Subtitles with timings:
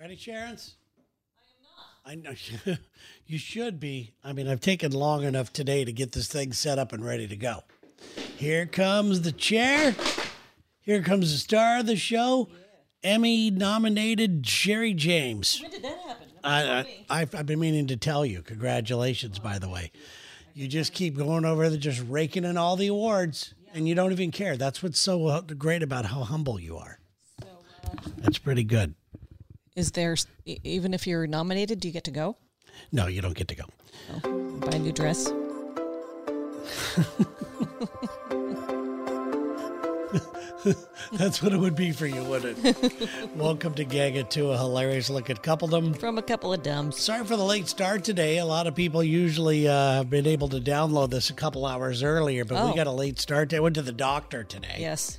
[0.00, 0.76] Ready, Sharon's?
[2.06, 2.30] I am not.
[2.30, 2.76] I know
[3.26, 4.12] you should be.
[4.22, 7.26] I mean, I've taken long enough today to get this thing set up and ready
[7.26, 7.64] to go.
[8.36, 9.96] Here comes the chair.
[10.80, 12.48] Here comes the star of the show,
[13.02, 15.60] Emmy nominated Sherry James.
[15.60, 16.28] When did that happen?
[16.44, 18.42] I, I, I've, I've been meaning to tell you.
[18.42, 19.90] Congratulations, by the way.
[20.54, 24.12] You just keep going over there, just raking in all the awards, and you don't
[24.12, 24.56] even care.
[24.56, 27.00] That's what's so uh, great about how humble you are.
[28.18, 28.94] That's pretty good.
[29.78, 32.36] Is there even if you're nominated, do you get to go?
[32.90, 33.62] No, you don't get to go.
[34.24, 35.30] Oh, buy a new dress.
[41.12, 43.08] That's what it would be for you, wouldn't it?
[43.36, 43.84] Welcome to
[44.16, 45.96] of Two, a hilarious look at coupledom.
[45.96, 46.98] From a couple of dumbs.
[47.00, 48.38] Sorry for the late start today.
[48.38, 52.02] A lot of people usually uh, have been able to download this a couple hours
[52.02, 52.74] earlier, but we Oh.
[52.74, 53.54] got a late start.
[53.54, 54.76] I went to the doctor today.
[54.80, 55.18] Yes.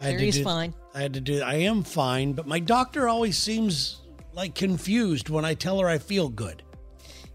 [0.00, 0.74] I had to do- fine.
[0.94, 1.42] I had to do.
[1.42, 4.00] I am fine, but my doctor always seems
[4.32, 6.62] like confused when I tell her I feel good.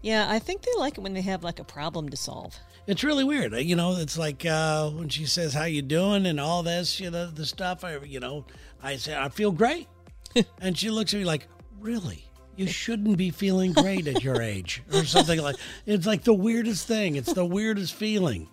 [0.02, 2.54] Yeah, I think they like it when they have like a problem to solve.
[2.86, 3.52] It's really weird.
[3.54, 7.10] You know, it's like uh, when she says, "How you doing?" and all this, you
[7.10, 7.82] know, the stuff.
[7.82, 8.46] I, you know,
[8.82, 9.88] I say, "I feel great,"
[10.60, 11.48] and she looks at me like,
[11.80, 12.24] "Really?
[12.56, 15.56] You shouldn't be feeling great at your age," or something like.
[15.86, 17.16] It's like the weirdest thing.
[17.16, 18.48] It's the weirdest feeling,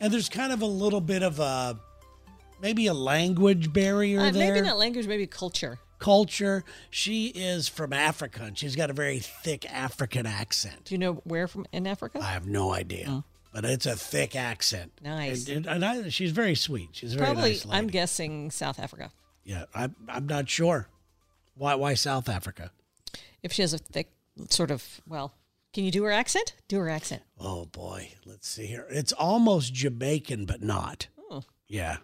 [0.00, 1.78] and there's kind of a little bit of a
[2.62, 4.54] maybe a language barrier Uh, there.
[4.54, 5.78] maybe not language, maybe culture.
[5.98, 6.64] culture.
[6.90, 10.84] She is from Africa, and she's got a very thick African accent.
[10.86, 12.18] Do you know where from in Africa?
[12.22, 14.92] I have no idea, but it's a thick accent.
[15.02, 15.48] Nice.
[15.48, 16.88] and, and I, she's very sweet.
[16.92, 17.66] She's very Probably, nice.
[17.70, 19.10] I'm guessing South Africa.
[19.44, 19.94] yeah, I'm.
[20.08, 20.88] I'm not sure.
[21.54, 21.74] Why?
[21.74, 22.72] Why South Africa?
[23.42, 24.10] If she has a thick
[24.50, 25.34] sort of, well,
[25.74, 26.54] can you do her accent?
[26.68, 27.22] Do her accent.
[27.38, 28.86] Oh boy, let's see here.
[28.90, 31.08] It's almost Jamaican, but not.
[31.30, 31.42] Oh.
[31.68, 31.98] Yeah,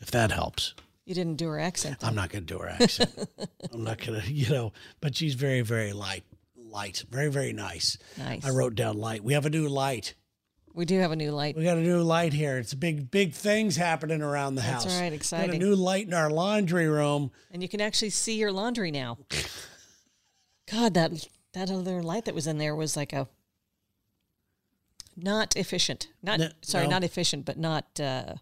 [0.00, 0.74] if that helps.
[1.04, 2.00] You didn't do her accent.
[2.00, 2.08] though.
[2.08, 3.10] I'm not going to do her accent.
[3.72, 4.72] I'm not going to, you know.
[5.00, 6.24] But she's very, very light,
[6.56, 7.96] light, very, very nice.
[8.18, 8.44] Nice.
[8.44, 9.22] I wrote down light.
[9.22, 10.14] We have a new light.
[10.74, 11.56] We do have a new light.
[11.56, 12.58] We got a new light here.
[12.58, 14.98] It's big, big things happening around the That's house.
[15.00, 17.30] That's right, Got a new light in our laundry room.
[17.50, 19.16] And you can actually see your laundry now.
[20.70, 23.26] God, that that other light that was in there was like a
[25.16, 26.08] not efficient.
[26.22, 26.90] Not No- sorry, no.
[26.90, 28.34] not efficient, but not uh,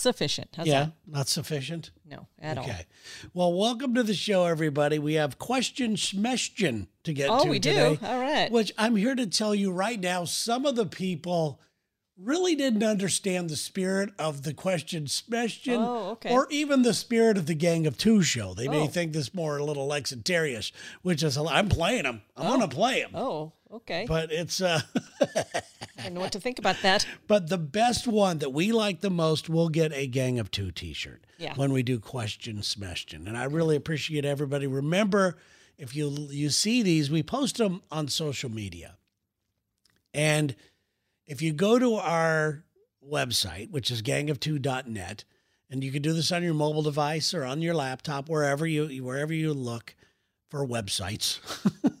[0.00, 0.50] sufficient.
[0.56, 0.92] How's yeah, that?
[1.06, 1.90] not sufficient.
[2.08, 2.64] No, at all.
[2.64, 2.86] Okay.
[3.34, 4.98] Well, welcome to the show, everybody.
[4.98, 7.96] We have question smestion to get Oh, to we today.
[8.00, 8.06] do.
[8.06, 8.50] All right.
[8.50, 11.60] Which I'm here to tell you right now, some of the people
[12.18, 16.30] really didn't understand the spirit of the question smestion Oh, okay.
[16.32, 18.54] or even the spirit of the Gang of Two show.
[18.54, 18.86] They may Oh.
[18.86, 22.22] think this more a little excenterious, which is, I'm playing them.
[22.36, 23.10] I'm going to play them.
[23.14, 24.06] Oh, okay.
[24.08, 24.80] But it's, uh,
[25.98, 27.06] I know what to think about that.
[27.26, 30.70] But the best one that we like the most will get a Gang of Two
[30.70, 31.24] T-shirt.
[31.38, 31.54] Yeah.
[31.54, 34.66] When we do question smestion, and I really appreciate everybody.
[34.66, 35.36] Remember,
[35.78, 38.96] if you you see these, we post them on social media,
[40.14, 40.54] and
[41.26, 42.64] if you go to our
[43.04, 45.24] website, which is gangof2.net,
[45.70, 49.02] and you can do this on your mobile device or on your laptop, wherever you
[49.02, 49.94] wherever you look
[50.56, 51.38] for websites.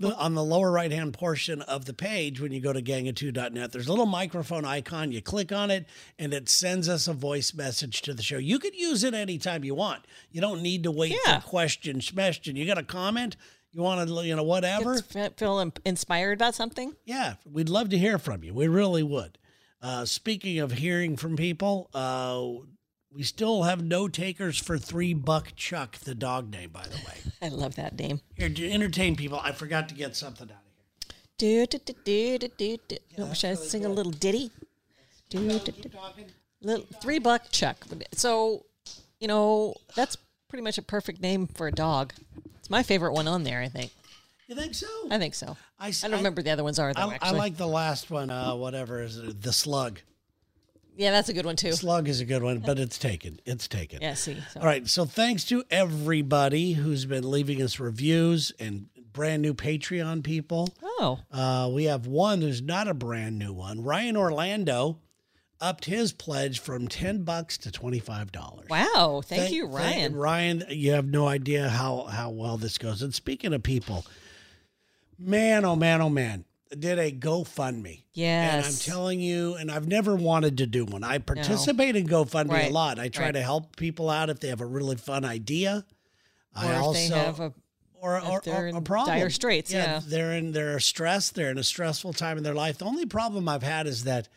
[0.00, 3.70] The- on the lower right hand portion of the page, when you go to gang2.net,
[3.70, 5.12] there's a little microphone icon.
[5.12, 5.86] You click on it,
[6.18, 8.38] and it sends us a voice message to the show.
[8.38, 10.06] You could use it anytime you want.
[10.30, 11.40] You don't need to wait Yeah.
[11.40, 12.56] for question smestion.
[12.56, 13.36] You got a comment?
[13.72, 14.98] You want to, you know, whatever?
[15.36, 16.94] Feel inspired about something?
[17.04, 18.54] Yeah, we'd love to hear from you.
[18.54, 19.38] We really would.
[19.82, 22.64] Uh, speaking of hearing from people, uh,
[23.12, 27.31] we still have no takers for three buck Chuck, the dog name, by the way.
[27.42, 28.20] I love that name.
[28.36, 30.62] Here, to entertain people, I forgot to get something out
[31.10, 31.66] of Do, here.
[31.66, 32.96] do, do, do, do, do, do.
[33.18, 34.52] Oh, should I sing a little ditty?
[35.28, 35.90] Do, do, do.
[36.60, 37.84] Little, three buck Chuck.
[38.12, 38.64] So,
[39.18, 40.16] you know, that's
[40.48, 42.12] pretty much a perfect name for a dog.
[42.60, 43.90] It's my favorite one on there, I think.
[44.46, 44.86] You think so?
[45.10, 45.56] I think so.
[45.80, 48.30] I, I don't remember the other ones are though, I, I like the last one.
[48.30, 49.42] Uh, whatever is it?
[49.42, 50.00] The slug.
[50.96, 51.72] Yeah, that's a good one too.
[51.72, 53.40] Slug is a good one, but it's taken.
[53.44, 54.00] It's taken.
[54.02, 54.36] Yeah, see.
[54.52, 54.60] So.
[54.60, 54.86] All right.
[54.88, 60.74] So thanks to everybody who's been leaving us reviews and brand new Patreon people.
[60.82, 63.82] Oh, Uh, we have one who's not a brand new one.
[63.82, 64.98] Ryan Orlando
[65.60, 68.68] upped his pledge from ten bucks to twenty five dollars.
[68.68, 69.22] wow.
[69.24, 70.16] Thank, you, thank- Ryan.
[70.16, 73.00] Ryan, you have no idea how how well this goes.
[73.02, 74.04] And speaking of people,
[75.18, 76.44] man, oh man, oh man,
[76.78, 78.04] did a GoFundMe.
[78.12, 78.54] Yes.
[78.54, 81.04] And I'm telling you, and I've never wanted to do one.
[81.04, 82.98] I participate in GoFundMe a lot.
[82.98, 83.32] I try right.
[83.32, 85.84] to help people out if they have a really fun idea.
[86.56, 87.52] or I if also they have a
[88.02, 89.16] or, or, or a problem.
[89.16, 90.00] dire straits, yeah.
[90.04, 91.36] they're in they're stressed.
[91.36, 92.78] They're in a stressful time in their life.
[92.78, 94.28] The only problem I've had is that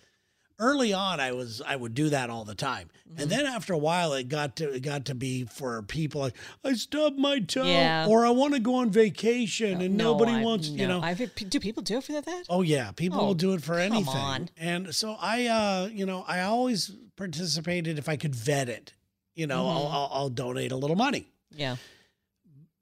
[0.60, 2.90] early on I was I would do that all the time.
[3.10, 3.22] Mm-hmm.
[3.22, 6.36] And then after a while it got to it got to be for people like
[6.63, 8.07] I stubbed my toe Yeah.
[8.10, 11.00] or I want to go on vacation and No, nobody I- wants, you no.
[11.00, 11.06] know.
[11.06, 11.18] I've,
[11.50, 12.44] do people do it for that?
[12.50, 14.07] Oh yeah, people Oh, will do it for come anything.
[14.16, 14.50] on.
[14.57, 18.94] And so I, uh, you know, I always participated if I could vet it.
[19.36, 19.78] You know, Mm-hmm.
[19.88, 21.28] I'll, I'll, I'll donate a little money.
[21.52, 21.75] Yeah.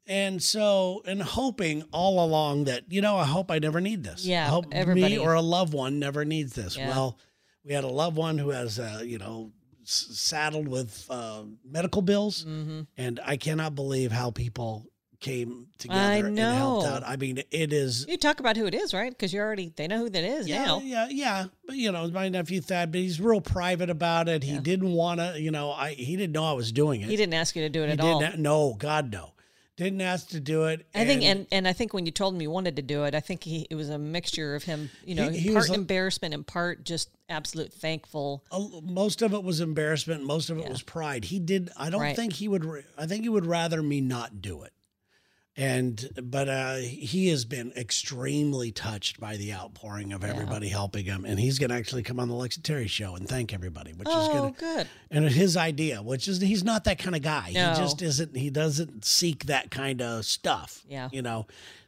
[0.05, 4.25] And so, and hoping all along that, you know, I hope I never need this.
[4.25, 6.75] Yeah, I hope everybody- me or a loved one never needs this.
[6.77, 6.89] Yeah.
[6.89, 7.17] Well,
[7.65, 9.51] we had a loved one who has, uh, you know,
[9.83, 12.81] s- saddled with uh, medical bills, Mm-hmm.
[12.97, 14.85] and I cannot believe how people
[15.19, 17.01] came together I and helped out.
[17.05, 19.09] I mean, it is You talk about who it is, right?
[19.09, 20.81] Because you already they know who that is yeah, now.
[20.83, 21.45] yeah, yeah.
[21.65, 24.43] But you know, my nephew Thad, but he's real private about it.
[24.43, 24.59] He Yeah.
[24.59, 27.07] didn't want to, you know, I he didn't know I was doing it.
[27.07, 28.21] He didn't ask you to do it He at all.
[28.37, 29.29] no, God no.
[29.75, 30.85] Didn't ask to do it.
[30.93, 33.15] I think, and and I think when you told him you wanted to do it,
[33.15, 35.77] I think he it was a mixture of him, you know, He- he part was
[35.77, 38.43] embarrassment and part just absolute thankful.
[38.83, 40.23] most of it was embarrassment.
[40.23, 40.69] Most of it Yeah.
[40.69, 41.25] was pride.
[41.25, 41.71] He did.
[41.75, 42.15] I don't Right.
[42.15, 42.83] think he would.
[42.99, 44.73] I think he would rather me not do it.
[45.55, 51.25] And but uh, he has been extremely touched by the outpouring of everybody helping him,
[51.25, 54.07] and he's going to actually come on the Lex Terry show and thank everybody, which
[54.07, 54.87] is Oh, going to good.
[55.11, 57.51] and his idea, which is he's not that kind of guy.
[57.53, 57.69] No.
[57.73, 58.35] He just isn't.
[58.35, 60.83] He doesn't seek that kind of stuff.
[60.89, 61.09] Yeah.
[61.11, 61.45] you know.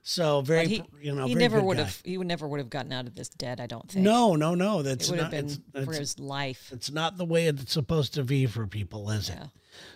[0.07, 1.83] So very, But he, you know, he never would guy.
[1.85, 2.01] have.
[2.05, 3.59] He would never would have gotten out of this dead.
[3.59, 4.03] I don't think.
[4.05, 4.83] No, no, no.
[4.83, 5.33] That's it would not.
[5.33, 6.69] have been It's, for it's, his life.
[6.71, 9.39] it's not the way it's supposed to be for people, is it?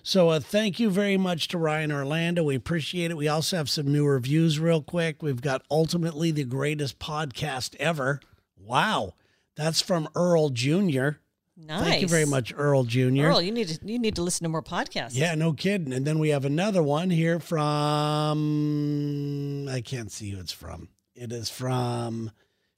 [0.04, 2.44] So uh, thank you very much to Ryan Orlando.
[2.44, 3.18] We appreciate it.
[3.18, 5.22] We also have some new reviews, real quick.
[5.22, 8.20] We've got ultimately the greatest podcast ever.
[8.58, 9.14] Wow,
[9.56, 11.10] that's from Earl Jr.
[11.58, 11.84] Nice.
[11.84, 13.24] Thank you very much, Earl Jr.
[13.24, 13.42] Earl.
[13.42, 15.12] You need to you need to listen to more podcasts.
[15.14, 15.92] Yeah, no kidding.
[15.92, 18.38] And then we have another one here from
[19.70, 20.88] I can't see who it's from.
[21.16, 22.32] It is from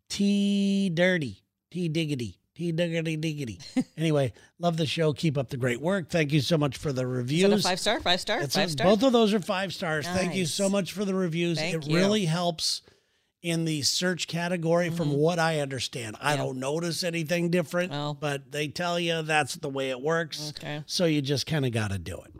[0.09, 3.59] T Dirty, T Diggity, T Diggity Diggity.
[3.97, 5.13] anyway, love the show.
[5.13, 6.09] Keep up the great work.
[6.09, 7.63] Thank you so much for the Is that a reviews.
[7.63, 7.99] five star?
[7.99, 8.39] Five star?
[8.47, 8.85] Five a- star.
[8.87, 10.05] both of those are five stars.
[10.07, 11.57] Thank you so much for the reviews.
[11.57, 11.95] Thank it you.
[11.95, 12.83] really helps
[13.41, 16.15] in the search category from what I understand.
[16.21, 16.43] I Mm-hmm.
[16.43, 18.13] Don't notice anything different, Well.
[18.13, 20.53] but they tell you that's the way it works.
[20.55, 20.83] Okay.
[20.85, 22.33] So you just kind of got to do it.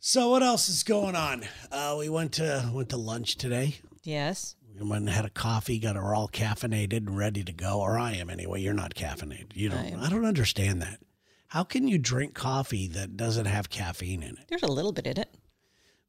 [0.00, 1.44] So what else is going on?
[1.70, 3.76] Uh, we went to went to lunch today.
[4.02, 4.56] Yes.
[4.78, 5.78] We went and had a coffee.
[5.78, 7.80] Got her all caffeinated and ready to go.
[7.80, 8.60] Or I am anyway.
[8.60, 9.54] You're not caffeinated.
[9.54, 9.94] You don't.
[9.96, 10.06] I.
[10.06, 11.00] I don't understand that.
[11.48, 14.44] How can you drink coffee that doesn't have caffeine in it?
[14.48, 15.28] There's a little bit in it.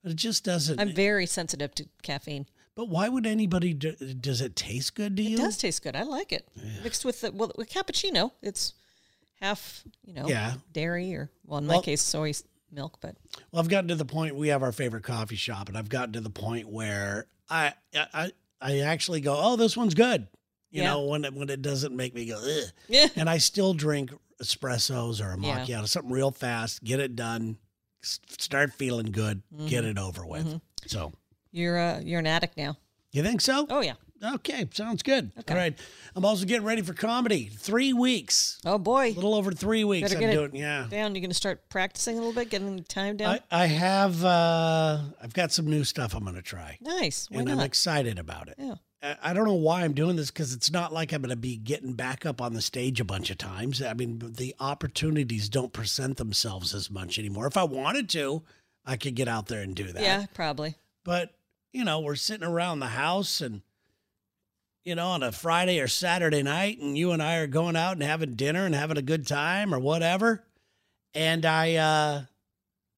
[0.02, 0.80] But it just doesn't.
[0.80, 2.46] I'm very sensitive to caffeine.
[2.76, 3.74] But why would anybody?
[3.74, 5.36] Do, does it taste good to you?
[5.38, 5.96] It does taste good.
[5.96, 6.48] I like it.
[6.84, 8.74] Mixed with the well, with cappuccino, it's
[9.40, 10.56] half, you know, Yeah.
[10.72, 12.32] dairy or well, in Well- my case, soy
[12.72, 12.98] milk.
[13.02, 13.16] But
[13.52, 14.36] Well, I've gotten to the point.
[14.36, 18.32] We have our favorite coffee shop, and I've gotten to the point where I I
[18.64, 20.28] I actually go, "Oh, this one's good."
[20.72, 20.92] You Yeah.
[20.94, 22.72] know, when it, when it doesn't make me go, Ugh.
[22.88, 24.12] yeah, and I still drink
[24.42, 25.60] espressos or a Yeah.
[25.66, 27.58] macchiato, something real fast, get it done,
[28.04, 29.68] s- start feeling good, Mm-hmm.
[29.68, 30.60] get it over with.
[30.88, 31.14] So,
[31.52, 32.78] you're uh, you're an addict now.
[33.12, 33.68] you think so?
[33.70, 33.94] Oh yeah.
[34.24, 35.32] Okay, sounds good.
[35.40, 35.54] Okay.
[35.54, 35.78] All right.
[36.16, 37.46] I'm also getting ready for comedy.
[37.54, 39.08] Three weeks, Oh boy.
[39.08, 40.10] a little over three weeks.
[40.14, 40.88] Better I'm get it yeah.
[40.90, 41.14] down.
[41.16, 43.40] You're gonna start practicing a little bit, getting the time down.
[43.52, 46.78] I, I have, uh, I've got some new stuff I'm going to try.
[46.82, 47.28] nice.
[47.30, 48.56] Why and I'm excited about it.
[48.58, 48.76] Yeah.
[49.02, 51.36] I- I don't know why I'm doing this because it's not like I'm going to
[51.36, 53.82] be getting back up on the stage a bunch of times.
[53.82, 57.46] I mean, the opportunities don't present themselves as much anymore.
[57.48, 58.44] If I wanted to,
[58.86, 60.02] I could get out there and do that.
[60.02, 60.76] Yeah, probably.
[61.04, 61.34] But,
[61.74, 63.62] you know, we're sitting around the house and,
[64.84, 67.94] you know, on a Friday or Saturday night, and you and I are going out
[67.94, 70.44] and having dinner and having a good time or whatever.
[71.14, 72.24] And I, uh,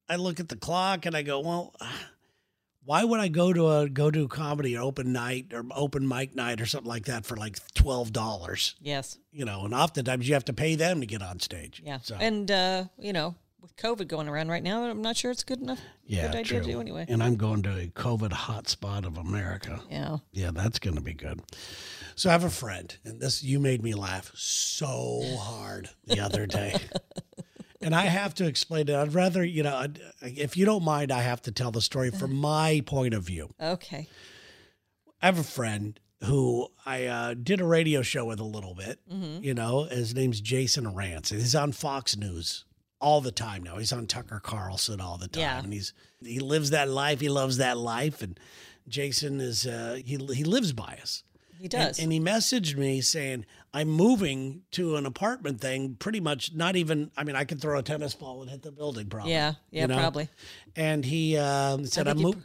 [0.08, 1.74] I look at the clock and I go, well,
[2.84, 6.36] why would I go to a go to comedy or open night or open mic
[6.36, 8.76] night or something like that for like twelve dollars?
[8.80, 9.18] Yes.
[9.32, 11.82] You know, and oftentimes you have to pay them to get on stage.
[11.84, 11.98] Yeah.
[12.02, 13.34] So And uh, you know,
[13.66, 15.80] with COVID going around right now, I'm not sure it's good enough.
[16.06, 16.60] yeah, good idea true.
[16.60, 17.06] to do anyway.
[17.08, 19.80] And I'm going to a COVID hotspot of America.
[19.90, 20.18] Yeah.
[20.32, 21.40] Yeah, that's going to be good.
[22.14, 26.46] So I have a friend, and this you made me laugh so hard the other
[26.46, 26.76] day.
[27.82, 28.94] and I have to explain it.
[28.94, 32.10] I'd rather, you know, I'd- if you don't mind, I have to tell the story
[32.10, 33.52] from my point of view.
[33.60, 34.08] Okay.
[35.20, 39.00] I have a friend who I uh, did a radio show with a little bit.
[39.12, 39.42] Mm-hmm.
[39.42, 42.64] You know, his name's Jason Rantz, he's on Fox News
[43.00, 43.76] all the time now.
[43.76, 45.58] He's on Tucker Carlson all the time, Yeah.
[45.58, 45.92] and he's
[46.24, 47.20] he lives that life.
[47.20, 48.38] He loves that life, and
[48.88, 51.22] Jason is uh, he he lives by us.
[51.58, 51.98] He does.
[51.98, 57.10] And, he messaged me saying, I'm moving to an apartment thing, pretty much not even,
[57.16, 59.32] I mean, I could throw a tennis ball and hit the building probably.
[59.32, 59.54] yeah.
[59.70, 59.82] Yeah.
[59.82, 59.96] you know?
[59.96, 60.28] Probably.
[60.74, 62.42] And he um, said, I'm he moving.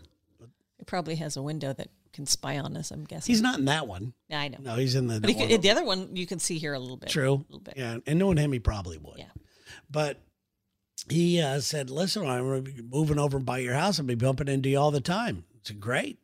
[0.79, 2.91] It probably has a window that can spy on us.
[2.91, 3.31] I'm guessing.
[3.31, 4.13] He's not in that one.
[4.29, 4.58] Yeah, I know.
[4.62, 5.20] No, he's in the.
[5.20, 7.10] But he could, the other one you can see here a little bit.
[7.10, 7.34] True.
[7.34, 7.75] A little bit.
[7.77, 9.17] Yeah, and knowing him, he probably would.
[9.17, 9.25] Yeah.
[9.89, 10.20] But
[11.10, 14.00] he uh, said, "Listen, I'm moving over by your house.
[14.00, 16.20] I'll be bumping into you all the time." I said, "Great."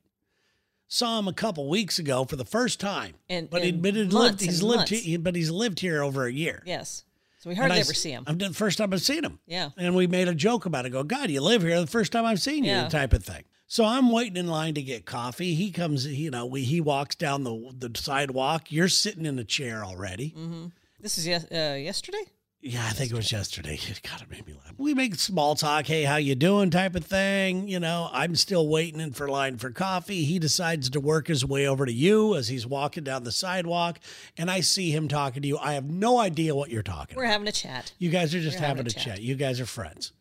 [0.89, 4.39] Saw him a couple weeks ago for the first time, And- but he admitted lived,
[4.39, 4.88] he's lived.
[4.88, 6.63] He, but he's lived here over a year.
[6.65, 7.03] Yes.
[7.39, 8.24] So we hardly I ever see him.
[8.25, 9.39] I'm the first time I've seen him.
[9.46, 9.72] Yeah.
[9.77, 10.91] And we made a joke about it.
[10.91, 11.79] Go, God, you live here.
[11.81, 12.88] The first time I've seen you, Yeah.
[12.88, 13.43] type of thing.
[13.67, 15.55] So I'm waiting in line to get coffee.
[15.55, 18.72] He comes, you know, we, he walks down the the sidewalk.
[18.72, 20.29] You're sitting in a chair already.
[20.38, 20.67] Mm-hmm.
[21.01, 22.24] This is yes, uh, yesterday.
[22.60, 23.80] Yeah, I think it was yesterday.
[24.04, 24.74] God, it made me laugh.
[24.78, 27.68] We make small talk, hey, how you doing type of thing.
[27.68, 30.24] You know, I'm still waiting in for line for coffee.
[30.24, 34.00] He decides to work his way over to you as he's walking down the sidewalk,
[34.38, 35.58] and I see him talking to you.
[35.60, 37.34] I have no idea what you're talking We're about.
[37.34, 37.94] having a chat.
[38.00, 39.04] You guys are just having, having a a chat.
[39.04, 39.22] chat.
[39.22, 40.14] You guys are friends.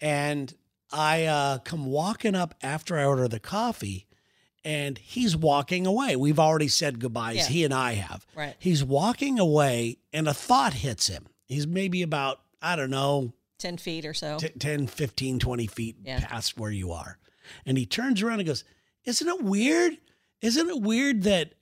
[0.00, 0.52] And
[0.92, 4.06] I uh, come walking up after I order the coffee,
[4.62, 6.16] and he's walking away.
[6.16, 7.36] We've already said goodbyes.
[7.36, 7.46] Yeah.
[7.48, 8.26] He and I have.
[8.36, 8.54] Right.
[8.58, 11.28] He's walking away, and a thought hits him.
[11.52, 14.38] He's maybe about, I don't know, Ten feet or so.
[14.38, 16.20] t- 10, 15, 20 feet Yeah.
[16.26, 17.18] past where you are.
[17.66, 18.64] And he turns around and goes,
[19.04, 19.98] Isn't it weird?
[20.40, 21.52] Isn't it weird that,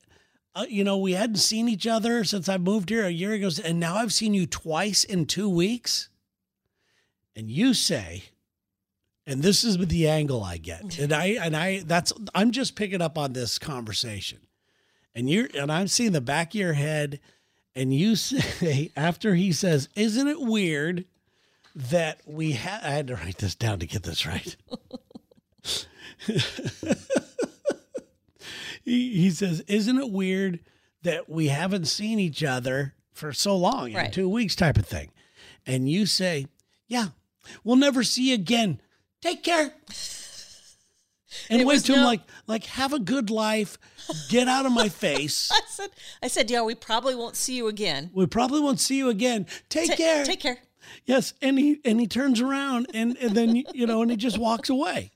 [0.54, 3.50] uh, you know, we hadn't seen each other since I moved here a year ago,
[3.64, 6.08] and now I've seen you twice in two weeks?
[7.36, 8.24] And you say,
[9.26, 10.98] and this is the angle I get.
[10.98, 14.40] And I, and I, that's, I'm just picking up on this conversation.
[15.14, 17.20] And you're, and I'm seeing the back of your head,
[17.76, 21.04] and you say, after he says, Isn't it weird?
[21.76, 22.82] that we had.
[22.82, 24.56] I had to write this down to get this right.
[28.84, 30.60] he, he says, "Isn't it weird
[31.02, 34.12] that we haven't seen each other for so long, in Right.
[34.12, 35.10] two weeks, type of thing?"
[35.66, 36.46] And you say,
[36.88, 37.08] "Yeah,
[37.62, 38.80] we'll never see you again.
[39.20, 39.72] Take care."
[41.48, 43.78] And It was to him like, like, have a good life.
[44.28, 45.50] Get out of my face.
[45.52, 45.90] I said,
[46.22, 48.10] I said, yeah, we probably won't see you again.
[48.12, 49.46] We probably won't see you again.
[49.68, 50.24] Take Ta- care.
[50.24, 50.58] Take care.
[51.04, 54.38] Yes, and he and he turns around and and then you know and he just
[54.38, 55.12] walks away,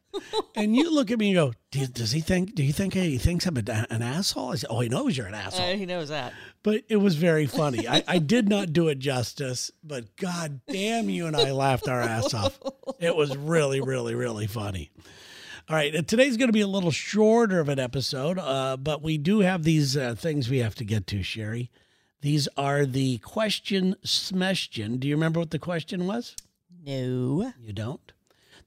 [0.54, 2.54] and you look at me and go, "Do- "Does he think?
[2.54, 5.26] Do you think he thinks I'm a, an asshole?" I said, "Oh, he knows you're
[5.26, 6.32] an asshole." Uh, he knows that.
[6.62, 7.88] but it was very funny.
[7.88, 12.00] I, I did not do it justice, but god damn, you and I laughed our
[12.00, 12.56] ass off.
[13.00, 14.92] It was really, really, really funny.
[15.66, 19.00] All right, uh, today's going to be a little shorter of an episode, uh, but
[19.00, 21.70] we do have these uh, things we have to get to, Sherry.
[22.20, 24.98] These are the question smestion.
[24.98, 26.36] Do you remember what the question was?
[26.84, 27.50] No.
[27.58, 28.12] You don't?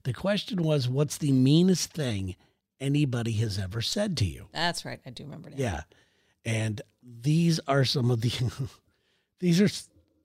[0.02, 2.34] The question was, what's the meanest thing
[2.80, 4.48] anybody has ever said to you?
[4.52, 4.98] That's right.
[5.06, 5.56] I do remember now.
[5.56, 5.82] Yeah.
[6.44, 8.32] And these are some of the,
[9.38, 9.70] these are,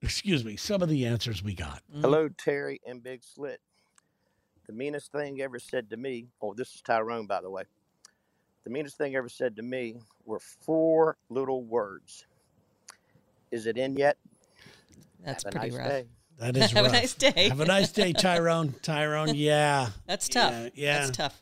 [0.01, 1.83] excuse me, some of the answers we got.
[2.01, 3.61] Hello, Terry and Big Slit.
[4.67, 7.63] The meanest thing ever said to me, oh, this is Tyrone, by the way.
[8.63, 12.25] The meanest thing ever said to me were four little words.
[13.51, 14.17] Is it in yet?
[15.25, 15.89] That's Have a pretty nice rough.
[15.89, 16.05] day.
[16.39, 17.49] That is Have a nice day.
[17.49, 18.73] Have a nice day, Tyrone.
[18.81, 19.89] Tyrone, yeah.
[20.07, 20.53] That's tough.
[20.53, 20.99] Yeah, yeah.
[20.99, 21.41] That's tough.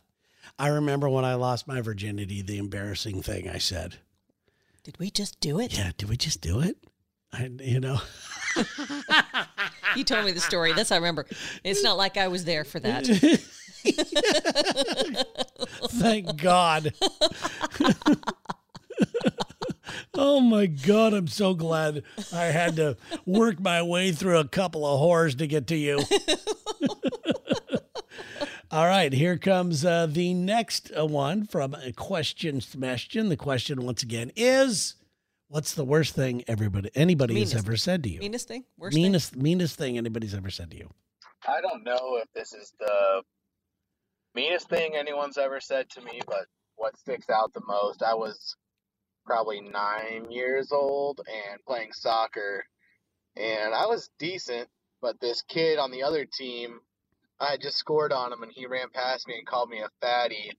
[0.58, 3.98] I remember when I lost my virginity, the embarrassing thing I said.
[4.84, 5.78] Did we just do it?
[5.78, 6.78] Yeah, did we just do it?
[7.32, 8.02] I, you know,
[9.96, 10.74] You told me the story.
[10.74, 11.26] That's I remember.
[11.64, 13.06] It's not like I was there for that.
[15.90, 16.94] thank God.
[20.14, 24.86] oh my God, I'm so glad I had to work my way through a couple
[24.86, 26.02] of whores to get to you.
[28.72, 33.28] All right, here comes uh, the next uh, one from a question smestion.
[33.28, 34.96] The question once again is
[35.52, 37.54] what's the worst thing everybody anybody Meanest.
[37.54, 38.20] has ever said to you?
[38.20, 38.64] Meanest thing?
[38.78, 39.04] Worst thing?
[39.04, 40.90] meanest meanest thing anybody's ever said to you.
[41.48, 43.24] I don't know if this is the
[44.34, 48.56] meanest thing anyone's ever said to me, but what sticks out the most, I was
[49.26, 52.64] probably nine years old and playing soccer,
[53.36, 54.70] and I was decent,
[55.02, 56.80] but this kid on the other team,
[57.40, 59.90] I had just scored on him, and he ran past me and called me a
[60.00, 60.52] fatty,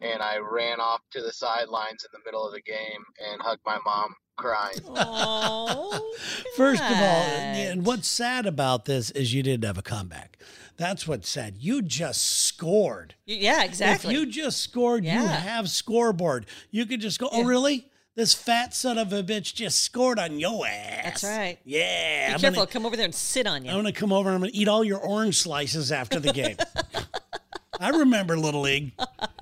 [0.00, 3.62] and I ran off to the sidelines in the middle of the game and hugged
[3.66, 4.74] my mom, crying.
[4.96, 6.14] Oh,
[6.56, 10.38] First of all, and what's sad about this is you didn't have a comeback.
[10.76, 11.56] That's what's sad.
[11.58, 13.14] You just scored.
[13.26, 14.14] yeah, exactly.
[14.14, 16.46] If you just scored, you have scoreboard.
[16.70, 17.46] You could just go, oh, Yeah.
[17.48, 17.86] really?
[18.16, 21.04] This fat son of a bitch just scored on your ass.
[21.04, 21.58] That's right.
[21.64, 22.28] Yeah.
[22.28, 22.56] Be I'm careful.
[22.62, 23.70] Gonna, Come over there and sit on you.
[23.70, 26.18] I'm going to come over and I'm going to eat all your orange slices after
[26.18, 26.56] the game.
[27.78, 28.92] I remember Little League.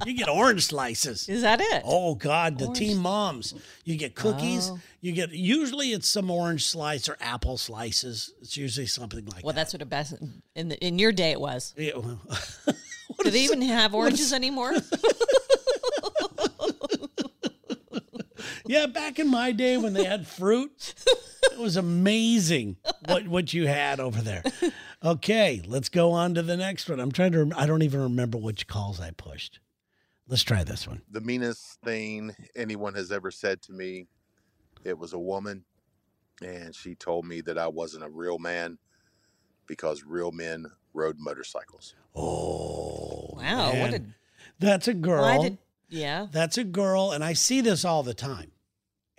[0.04, 1.28] You get orange slices.
[1.28, 1.82] Is that it?
[1.84, 3.54] Oh God, the Orange- team moms.
[3.84, 4.70] You get cookies.
[4.70, 4.78] Oh.
[5.00, 8.32] You get usually it's some orange slice or apple slices.
[8.40, 9.60] It's usually something like well, that.
[9.60, 10.14] that's what a best
[10.54, 11.74] in the, in your day it was.
[11.76, 12.20] Yeah, well,
[13.22, 14.72] Do they even have oranges anymore?
[18.68, 20.94] Yeah, back in my day when they had fruit,
[21.52, 24.42] it was amazing what what you had over there.
[25.02, 27.00] Okay, let's go on to the next one.
[27.00, 27.38] I'm trying to.
[27.40, 29.60] rem- I don't even remember which calls I pushed.
[30.28, 31.00] Let's try this one.
[31.10, 34.06] the meanest thing anyone has ever said to me
[34.84, 35.64] it was a woman
[36.44, 38.76] and she told me that i wasn't a real man
[39.66, 43.80] because real men rode motorcycles Oh, Wow, man.
[43.80, 44.02] what a
[44.58, 45.22] That's a girl.
[45.22, 45.58] why did
[45.88, 46.26] yeah.
[46.30, 48.52] That's a girl, and I see this all the time.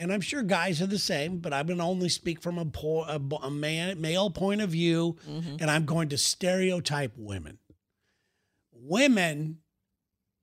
[0.01, 2.63] And I'm sure guys are the same, but I'm going to only speak from a,
[2.65, 5.59] po- a, a man, male point of view, Mhm.
[5.61, 7.57] and I'm going to stereotype women.
[8.73, 9.57] Women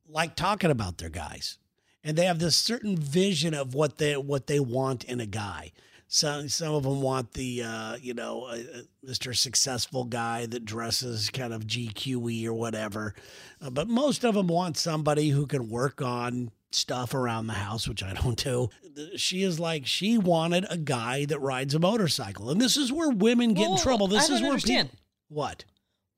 [0.09, 1.59] like talking about their guys,
[2.05, 5.73] and they have this certain vision of what they what they want in a guy.
[6.07, 9.35] Some some of them want the uh, you know uh, uh, Mr.
[9.35, 13.15] Successful guy that dresses kind of GQE or whatever,
[13.61, 17.89] uh, but most of them want somebody who can work on stuff around the house,
[17.89, 18.71] which I don't do.
[19.17, 23.11] She is like she wanted a guy that rides a motorcycle, and this is where
[23.11, 24.07] women get in trouble.
[24.07, 24.91] This is where understand.
[24.91, 25.65] people what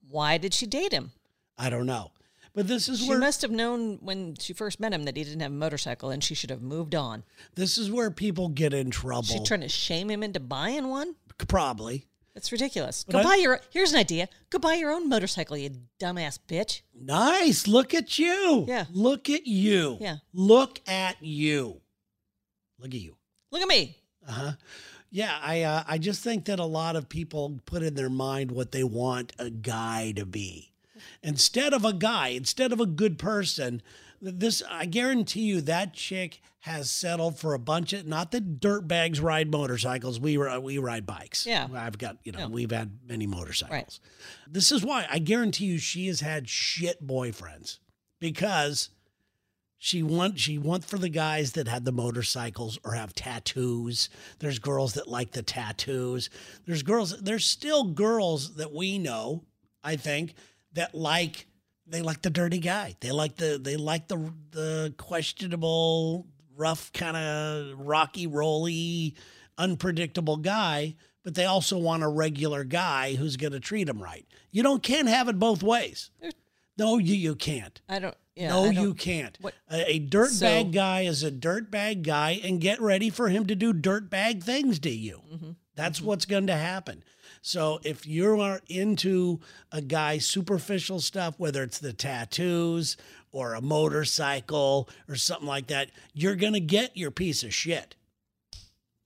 [0.08, 1.12] Why did she date him?
[1.56, 2.12] I don't know,
[2.54, 5.16] but this is She where She must have known when she first met him that
[5.16, 7.24] he didn't have a motorcycle and she should have moved on.
[7.54, 9.22] this is where people get in trouble.
[9.24, 11.14] She trying to shame him into buying one?
[11.46, 12.07] Probably
[12.38, 13.02] That's ridiculous.
[13.02, 14.28] But Go I- buy your here's an idea.
[14.50, 16.82] Go buy your own motorcycle, you dumbass bitch.
[16.94, 17.66] nice.
[17.66, 18.64] Look at you.
[18.68, 18.84] Yeah.
[18.92, 19.98] Look at you.
[20.00, 20.18] Yeah.
[20.32, 21.80] Look at you.
[22.78, 23.16] Look at you.
[23.50, 23.96] Look at me.
[24.26, 24.52] Uh huh.
[25.10, 28.52] Yeah, I uh, I just think that a lot of people put in their mind
[28.52, 30.74] what they want a guy to be,
[31.24, 33.82] instead of a guy, instead of a good person.
[34.22, 38.86] This I guarantee you that chick has settled for a bunch of not that dirt
[38.86, 40.20] bags ride motorcycles.
[40.20, 41.44] We we ride bikes.
[41.46, 41.66] Yeah.
[41.74, 42.46] I've got you know Yeah.
[42.46, 44.00] we've had many motorcycles.
[44.46, 47.78] This is why I guarantee you she has had shit boyfriends
[48.20, 48.90] because
[49.80, 54.08] she want she want for the guys that had the motorcycles or have tattoos.
[54.40, 56.30] There's girls that like the tattoos.
[56.66, 57.18] There's girls.
[57.20, 59.44] There's still girls that we know.
[59.84, 60.34] I think
[60.72, 61.46] that like
[61.86, 62.96] they like the dirty guy.
[63.00, 66.26] They like the they like the the questionable,
[66.58, 69.14] rough kind of rocky, rolly,
[69.56, 70.94] unpredictable guy.
[71.24, 74.26] But they also want a regular guy who's going to treat them right.
[74.50, 76.10] You don't can't have it both ways.
[76.78, 77.80] No, you you can't.
[77.88, 78.48] I don't yeah.
[78.50, 79.36] no, don't- you can't.
[79.40, 83.10] What- A, a dirt So- bag guy is a dirt bag guy, and get ready
[83.10, 85.20] for him to do dirt bag things to you.
[85.32, 85.50] Mm-hmm.
[85.78, 86.08] That's mm-hmm.
[86.08, 87.04] what's going to happen.
[87.40, 92.96] So if you are into a guy's superficial stuff, whether it's the tattoos
[93.30, 97.94] or a motorcycle or something like that, you're going to get your piece of shit.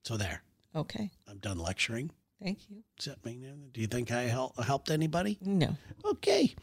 [0.04, 0.42] So there,
[0.74, 1.10] Okay.
[1.28, 2.10] I'm done lecturing.
[2.42, 2.82] Thank you.
[2.96, 3.70] Does that mean?
[3.72, 5.38] Do you think I help, helped anybody?
[5.42, 5.76] No.
[6.04, 6.54] Okay.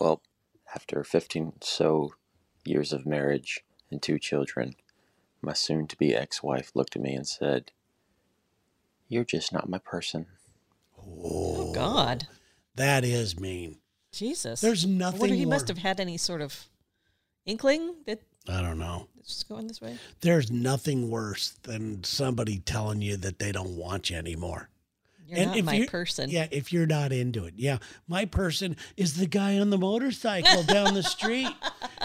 [0.00, 0.22] Well,
[0.74, 2.12] after 15 so
[2.64, 4.76] years of marriage and two children,
[5.42, 7.72] my soon to be ex wife looked at me and said,
[9.08, 10.26] You're just not my person.
[10.98, 12.26] Oh, oh God.
[12.74, 13.78] That is mean.
[14.12, 14.60] Jesus.
[14.60, 16.66] There's I nothing wonder he more- must have had any sort of
[17.46, 19.08] inkling that I don't know.
[19.18, 19.98] It's was going this way.
[20.20, 24.70] There's nothing worse than somebody telling you that they don't want you anymore.
[25.26, 26.30] You're not my you're- person.
[26.30, 27.52] Yeah, if you're not into it.
[27.56, 27.78] Yeah.
[28.06, 31.50] My person is the guy on the motorcycle down the street.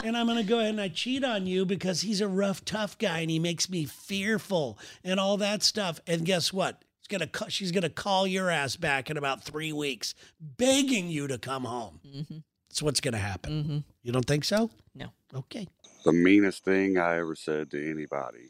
[0.04, 2.66] And I'm going to go ahead and I cheat on you because he's a rough,
[2.66, 6.02] tough guy and he makes me fearful and all that stuff.
[6.06, 6.84] And guess what?
[7.14, 11.28] It's gonna she's going to call your ass back in about three weeks, begging you
[11.28, 12.00] to come home.
[12.06, 12.38] Mm-hmm.
[12.70, 13.64] That's what's going to happen.
[13.64, 13.78] Mm-hmm.
[14.02, 14.72] You don't think so?
[14.96, 15.08] No.
[15.36, 15.68] Okay.
[16.06, 18.50] The meanest thing I ever said to anybody.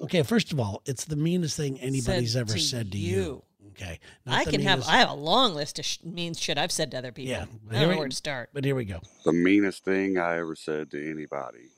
[0.00, 3.16] Okay, first of all, it's the meanest thing anybody's Said ever to said to you.
[3.16, 3.42] you.
[3.72, 3.98] Okay.
[4.26, 6.92] I the can have I have a long list of sh- mean shit I've said
[6.92, 7.30] to other people.
[7.32, 8.50] Yeah, I don't we- know where to start.
[8.52, 9.00] But here we go.
[9.24, 11.68] The meanest thing I ever said to anybody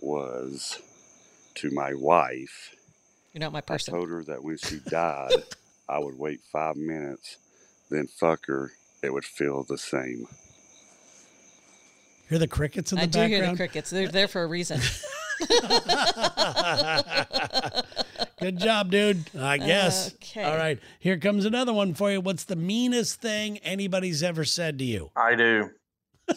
[0.00, 0.80] was
[1.56, 2.74] to my wife.
[3.36, 5.30] You're not my I told her that when she died,
[5.90, 7.36] I would wait five minutes,
[7.90, 8.72] then fuck her.
[9.02, 10.26] It would feel the same.
[12.30, 13.90] Hear the crickets in the I do hear the crickets.
[13.90, 14.80] They're there for a reason.
[18.40, 19.28] Good job, dude.
[19.38, 20.14] I guess.
[20.14, 20.42] Okay.
[20.42, 20.78] All right.
[20.98, 22.22] Here comes another one for you.
[22.22, 25.10] What's the meanest thing anybody's ever said to you?
[25.14, 25.72] I do.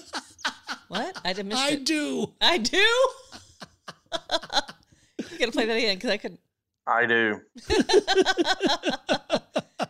[0.89, 1.17] what?
[1.23, 1.85] I did miss I it.
[1.85, 2.33] do.
[2.41, 2.77] I do.
[2.77, 3.09] you
[5.39, 6.37] gotta play that again because I could.
[6.89, 7.39] I do.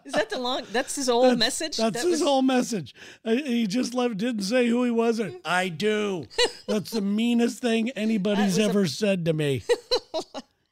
[0.05, 0.63] Is that the long?
[0.71, 1.77] That's his old That's- message.
[1.77, 2.93] That's That his was- whole message.
[3.23, 5.21] He just left, didn't say who he was.
[5.45, 6.25] I do.
[6.67, 9.63] That's the meanest thing anybody's was a- ever said to me.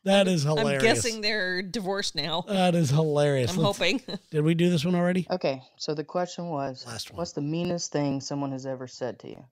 [0.04, 0.82] That is hilarious.
[0.82, 2.46] I'm guessing they're divorced now.
[2.48, 3.52] That is hilarious.
[3.52, 4.02] I'm Let's- hoping.
[4.32, 5.28] Did we do this one already?
[5.30, 7.18] Okay, so the question was Last one.
[7.18, 9.44] What's the meanest thing someone has ever said to you?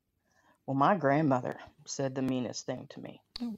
[0.66, 3.20] Well, my grandmother said the meanest thing to me.
[3.42, 3.58] Oh.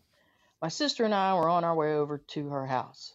[0.61, 3.13] My sister and I were on our way over to her house.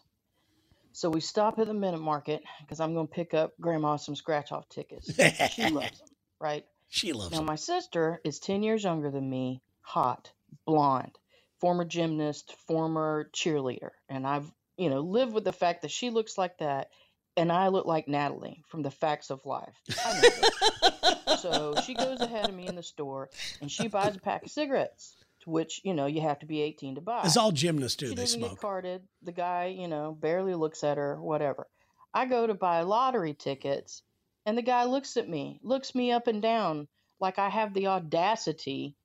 [0.92, 4.14] So we stop at the minute market because I'm going to pick up grandma some
[4.14, 5.10] scratch off tickets.
[5.52, 6.64] She loves them, right?
[6.88, 7.40] she loves them.
[7.40, 10.30] Now, my sister is 10 years younger than me, hot,
[10.66, 11.18] blonde,
[11.58, 13.90] former gymnast, former cheerleader.
[14.10, 16.90] And I've, you know, lived with the fact that she looks like that
[17.36, 19.74] and I look like Natalie from the facts of life.
[20.04, 23.30] I know so she goes ahead of me in the store
[23.62, 26.96] and she buys a pack of cigarettes, which, you know, you have to be 18
[26.96, 27.22] to buy.
[27.22, 28.60] As all gymnasts do, She they doesn't get smoke.
[28.60, 29.02] carded.
[29.22, 31.66] The guy, you know, barely looks at her, whatever.
[32.14, 34.02] I go to buy lottery tickets,
[34.44, 36.88] and the guy looks at me, looks me up and down
[37.20, 38.96] like I have the audacity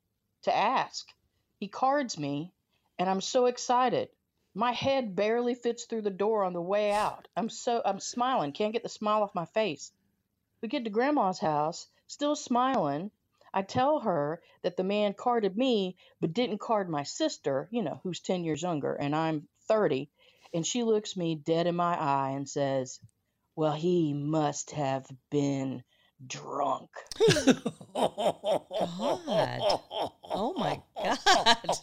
[0.43, 1.08] to ask.
[1.60, 2.52] He cards me,
[3.00, 4.10] and I'm so excited.
[4.54, 7.28] My head barely fits through the door on the way out.
[7.36, 9.91] I'm so I'm smiling, can't get the smile off my face.
[10.62, 13.12] We get to grandma's house, still smiling.
[13.54, 18.00] I tell her that the man carded me but didn't card my sister, you know,
[18.04, 20.10] who's 10 years younger, and I'm 30.
[20.54, 23.00] And she looks me dead in my eye and says,
[23.56, 25.84] Well, he must have been
[26.26, 26.90] drunk.
[27.96, 29.62] God.
[30.30, 31.78] Oh my God.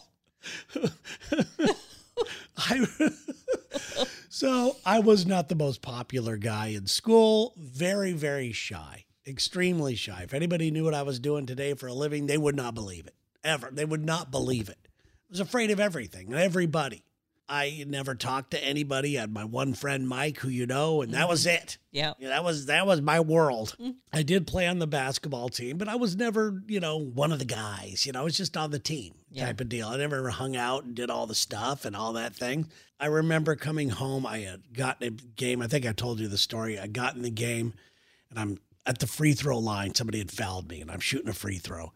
[2.57, 2.87] I,
[4.29, 7.53] so I was not the most popular guy in school.
[7.57, 10.21] Very, very shy, extremely shy.
[10.23, 13.07] If anybody knew what I was doing today for a living, they would not believe
[13.07, 13.69] it ever.
[13.71, 14.77] They would not believe it.
[14.85, 17.03] I was afraid of everything and everybody.
[17.47, 19.17] I never talked to anybody.
[19.17, 21.63] I had my one friend Mike, who you know, and that was mm-hmm.
[21.63, 21.77] it.
[21.91, 22.13] Yeah.
[22.17, 23.75] Yeah, that was that was my world.
[23.79, 23.91] Mm-hmm.
[24.11, 27.39] I did play on the basketball team, but I was never, you know, one of
[27.39, 28.05] the guys.
[28.05, 29.45] You know, I was just on the team Yeah.
[29.45, 29.89] type of deal.
[29.89, 32.67] I never hung out and did all the stuff and all that thing.
[32.99, 34.25] I remember coming home.
[34.25, 35.61] I had gotten a game.
[35.61, 36.79] I think I told you the story.
[36.79, 37.73] I got in the game,
[38.31, 39.93] and I'm at the free throw line.
[39.95, 41.91] Somebody had fouled me, and I'm shooting a free throw,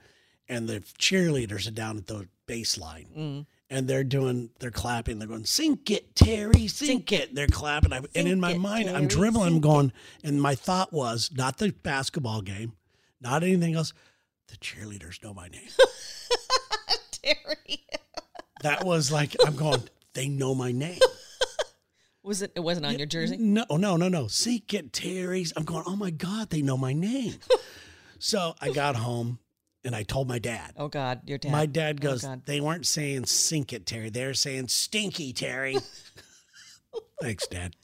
[0.48, 3.46] and the cheerleaders are down at the baseline Mm.
[3.70, 8.00] and they're doing they're clapping they're going sink it terry sink, it they're clapping I,
[8.16, 11.60] and in my it, mind i'm dribbling i'm sink going and my thought was not
[11.60, 12.74] the basketball game
[13.22, 13.94] not anything else
[14.48, 15.62] the cheerleaders know my name
[17.12, 17.86] Terry.
[18.64, 21.00] that was like i'm going they know my name
[22.24, 22.52] Was it?
[22.56, 23.38] It wasn't on your jersey.
[23.38, 26.92] no no no no sink it terry's i'm going oh my god they know my
[26.94, 27.34] name
[28.20, 29.40] so i got home
[29.86, 31.52] and i told my dad Oh God, your dad.
[31.52, 32.42] My dad Oh, goes, God.
[32.46, 34.10] they weren't saying sink it, Terry.
[34.10, 35.78] They're saying stinky, Terry.
[37.22, 37.76] Thanks, Dad.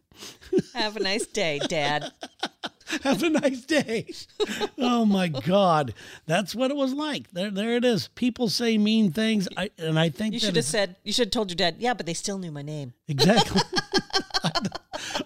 [0.74, 2.12] Have a nice day, Dad.
[3.04, 4.08] Have a nice day.
[4.78, 5.94] oh my God.
[6.26, 7.32] That's what it was like.
[7.32, 8.08] There there it is.
[8.10, 9.48] People say mean things.
[9.58, 10.96] I and I think You should have said.
[11.04, 11.78] You should have told your dad.
[11.80, 12.94] Yeah, but they still knew my name.
[13.08, 13.62] Exactly.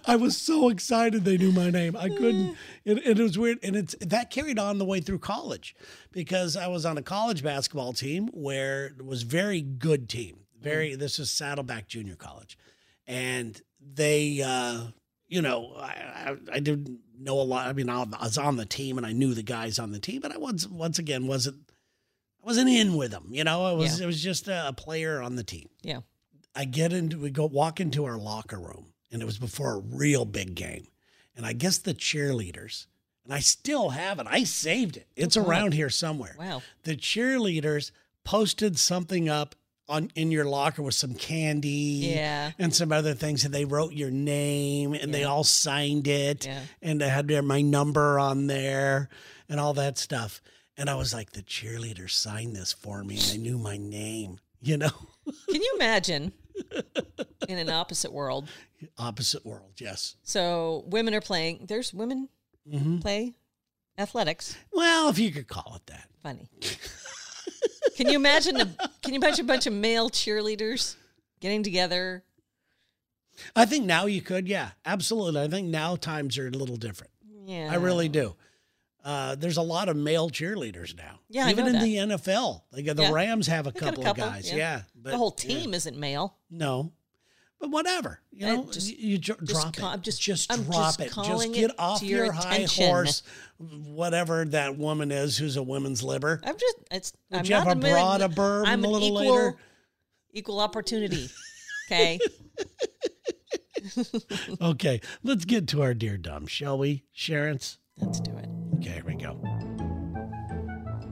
[0.06, 1.96] I was so excited they knew my name.
[1.96, 2.58] I couldn't.
[2.86, 5.76] It, it was weird, and it's that carried on the way through college
[6.12, 10.46] because I was on a college basketball team where it was very good team.
[10.62, 10.96] Very.
[10.96, 12.58] This is Saddleback Junior College,
[13.08, 14.88] and they, uh,
[15.28, 17.68] you know, I, I, I didn't know a lot.
[17.68, 20.22] I mean, I was on the team and I knew the guys on the team,
[20.22, 21.58] but I once once again wasn't.
[22.42, 23.66] I wasn't in with them, you know.
[23.66, 24.00] I was.
[24.00, 24.06] Yeah.
[24.06, 25.70] It was just a, a player on the team.
[25.82, 26.00] Yeah.
[26.56, 29.80] I get into we go walk into our locker room and it was before a
[29.80, 30.88] real big game.
[31.36, 32.88] And I guess the cheerleaders,
[33.26, 34.28] and I still have it.
[34.30, 35.08] I saved it.
[35.16, 36.36] It's Oh, around here somewhere.
[36.38, 36.62] Wow.
[36.84, 37.92] The cheerleaders
[38.24, 39.56] posted something up
[39.88, 42.52] on in your locker with some candy Yeah.
[42.60, 46.62] and some other things and they wrote your name and they all signed it Yeah.
[46.82, 49.10] and they had my number on there
[49.48, 50.42] and all that stuff.
[50.78, 54.40] And I was like, the cheerleaders signed this for me and they knew my name,
[54.62, 54.92] you know?
[55.50, 56.34] Can you imagine
[57.48, 58.50] in an opposite world?
[58.98, 60.16] Opposite world, yes.
[60.24, 61.66] So women are playing.
[61.68, 62.30] There's women
[62.70, 63.36] hmm play
[63.98, 64.56] athletics.
[64.72, 66.08] Well, if you could call it that.
[66.22, 66.50] Funny.
[67.96, 68.66] Can you imagine a
[69.02, 70.96] Can you imagine a bunch of male cheerleaders
[71.40, 72.24] getting together?
[73.56, 75.42] I think now you could, yeah, absolutely.
[75.42, 77.12] I think now times are a little different.
[77.46, 78.36] Yeah, I really do.
[79.04, 81.20] Uh, there's a lot of male cheerleaders now.
[81.30, 81.84] Yeah, even in that.
[81.84, 83.12] the NFL, got the Yeah.
[83.12, 84.50] Rams have a got a couple, couple, of guys.
[84.50, 84.58] yeah.
[84.58, 85.48] Yeah, but the whole yeah.
[85.48, 86.36] team isn't male.
[86.50, 86.92] No,
[87.62, 88.20] but whatever.
[88.32, 89.84] You I know, just- you, you ju- drop it.
[89.84, 91.14] I'm just- just I'm drop just it.
[91.14, 93.24] Just get it off your your high horse.
[93.58, 96.42] Whatever that woman is, who's a women's liber.
[96.44, 96.76] I'm just.
[96.92, 97.14] It's.
[97.32, 99.58] Would I'm you have a broad, a burb, I'm a little equal, later?
[100.34, 101.30] Equal opportunity.
[101.92, 102.20] Okay.
[104.62, 107.80] Okay, let's get to our dear dumb, shall we, Sharon's?
[107.98, 108.48] Let's do it.
[108.80, 109.34] Okay, here we go.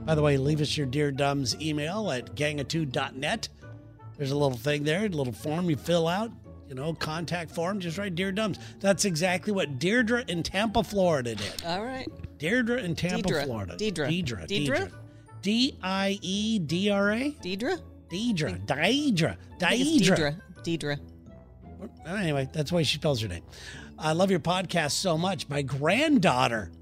[0.06, 3.48] By the way, leave us your Dear Dumbs email at gang2.net.
[4.16, 6.30] There's a little thing there, a little form you fill out,
[6.66, 8.58] you know, contact form, just write Dear Dumbs.
[8.80, 11.62] That's exactly what Deirdre in Tampa, Florida did.
[11.66, 12.08] All right.
[12.38, 13.44] Deirdre in Tampa, Deidre.
[13.44, 13.76] Florida.
[13.76, 14.08] Deidre.
[14.08, 14.46] Deidre.
[14.46, 14.92] Deidre?
[15.42, 17.30] D I E D R A?
[17.42, 17.80] Deidre.
[18.10, 18.66] Deidre.
[18.66, 19.36] Deidre.
[19.62, 20.40] I think it's Deidre.
[20.62, 20.98] Deidre.
[20.98, 20.98] Deidre.
[22.06, 23.44] Anyway, that's why she spells her name.
[23.98, 25.48] I love your podcast so much.
[25.48, 26.72] My granddaughter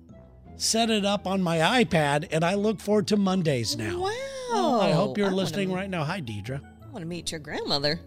[0.57, 4.01] set it up on my iPad, and I look forward to Mondays now.
[4.01, 4.81] Wow.
[4.81, 6.05] I hope you're I listening right now.
[6.05, 6.61] Hi, Deidre.
[6.83, 8.01] I want to meet your grandmother.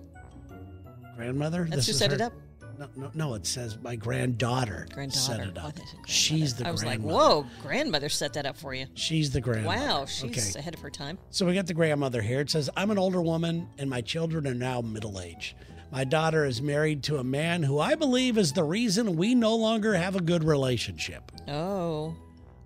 [1.16, 1.68] Grandmother?
[1.70, 2.34] That's who is set her- it up.
[2.78, 5.20] No, no, no, it says my granddaughter, Granddaughter.
[5.20, 5.78] set it Oh, up.
[6.06, 8.86] She's the I was like, whoa, grandmother set that up for you.
[8.94, 9.78] She's the grandmother.
[9.86, 10.60] Wow, she's okay.
[10.60, 11.18] ahead of her time.
[11.30, 12.40] So we got the grandmother here.
[12.40, 15.58] It says, I'm an older woman and my children are now middle age.
[15.92, 19.58] My daughter is married to a man who I believe is the reason we no
[19.58, 21.34] longer have a good relationship.
[21.50, 22.16] Oh.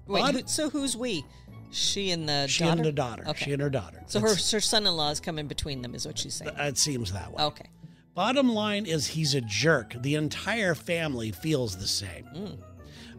[0.07, 1.25] Wait, who, so who's we?
[1.71, 2.77] She and the She daughter?
[2.77, 3.23] and the daughter.
[3.27, 3.45] Okay.
[3.45, 4.03] She and her daughter.
[4.05, 6.51] so her, her son-in-law is coming between them, is what she's saying.
[6.57, 7.43] It seems that way.
[7.43, 7.65] Okay.
[8.13, 9.95] Bottom line is he's a jerk.
[9.99, 12.25] The entire family feels the same.
[12.35, 12.57] Mm.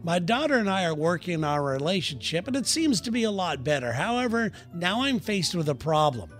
[0.03, 3.31] My daughter and I are working on our relationship, and it seems to be a
[3.31, 3.91] lot better.
[3.91, 6.31] However, now I'm faced with a problem.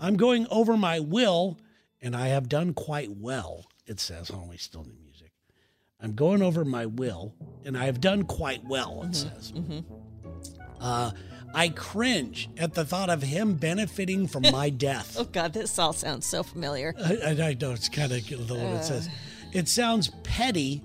[0.00, 1.58] I'm going over my will,
[2.02, 3.64] and I have done quite well.
[3.86, 5.01] It says, oh, we still need.
[6.02, 7.34] I'm going over my will,
[7.64, 9.34] and I have done quite well, it mm-hmm.
[9.34, 9.52] says.
[9.52, 9.80] Mm-hmm.
[10.80, 11.12] Uh,
[11.54, 15.16] I cringe at the thought of him benefiting from my death.
[15.18, 16.94] Oh God, this all sounds so familiar.
[16.98, 18.82] I, I, I know it's kind of the one it uh.
[18.82, 19.08] says.
[19.52, 20.82] It sounds petty,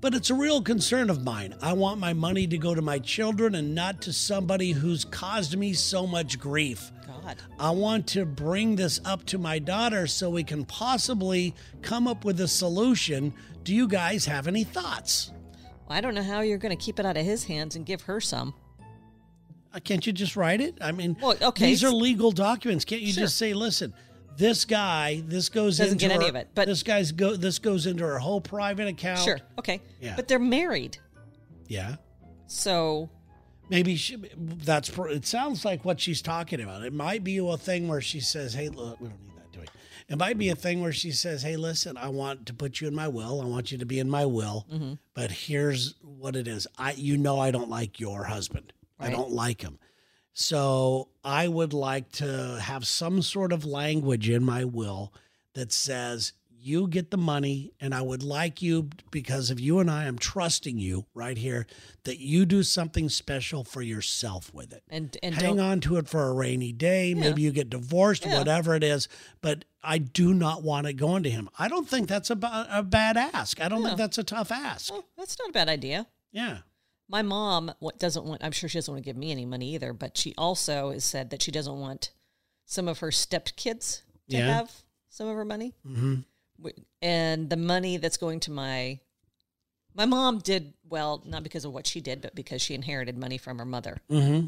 [0.00, 1.54] but it's a real concern of mine.
[1.60, 5.56] I want my money to go to my children and not to somebody who's caused
[5.56, 6.92] me so much grief.
[7.06, 7.36] God.
[7.58, 12.24] I want to bring this up to my daughter so we can possibly come up
[12.24, 13.32] with a solution.
[13.64, 15.32] Do you guys have any thoughts?
[15.88, 18.02] I don't know how you're going to keep it out of his hands and give
[18.02, 18.54] her some.
[19.74, 20.78] Uh, Can't you just write it?
[20.80, 21.66] I mean, Well, okay.
[21.66, 22.84] these are legal documents.
[22.84, 23.24] Can't you Sure.
[23.24, 23.92] just say, listen,
[24.38, 27.58] this guy, this goes Doesn't into get any of it, but- this guy's go this
[27.58, 29.20] goes into her whole private account.
[29.20, 29.38] Sure.
[29.58, 29.82] Okay.
[30.00, 30.14] Yeah.
[30.16, 30.96] But they're married.
[31.66, 31.96] Yeah.
[32.46, 33.10] So
[33.70, 36.84] Maybe she, that's it sounds like what she's talking about.
[36.84, 39.60] It might be a thing where she says, "Hey, look, we don't need that, do
[39.60, 39.66] we?"
[40.08, 42.88] It might be a thing where she says, "Hey, listen, I want to put you
[42.88, 43.42] in my will.
[43.42, 44.94] I want you to be in my will, Mm-hmm.
[45.12, 46.66] but here's what it is.
[46.78, 48.72] I, you know, I don't like your husband.
[48.98, 49.78] I don't like him.
[50.40, 55.12] So I would like to have some sort of language in my will
[55.54, 59.88] that says." You get the money, and I would like you because of you and
[59.88, 61.68] I, I'm trusting you right here
[62.02, 66.08] that you do something special for yourself with it and and hang on to it
[66.08, 67.14] for a rainy day.
[67.14, 68.38] Maybe you get divorced, Yeah.
[68.38, 69.06] whatever it is.
[69.40, 71.48] But I do not want it going to him.
[71.60, 73.60] I don't think that's a, a bad ask.
[73.60, 73.86] I don't Yeah.
[73.90, 74.92] think that's a tough ask.
[74.92, 76.08] Oh, that's not a bad idea.
[76.32, 76.58] Yeah.
[77.08, 78.44] My mom doesn't want.
[78.44, 79.92] I'm sure she doesn't want to give me any money either.
[79.92, 82.10] But she also has said that she doesn't want
[82.66, 84.46] some of her stepkids to Yeah.
[84.56, 84.70] have
[85.08, 85.74] some of her money.
[85.82, 86.16] hmm
[87.00, 88.98] and the money that's going to my
[89.94, 93.38] my mom did well not because of what she did but because she inherited money
[93.38, 94.46] from her mother hmm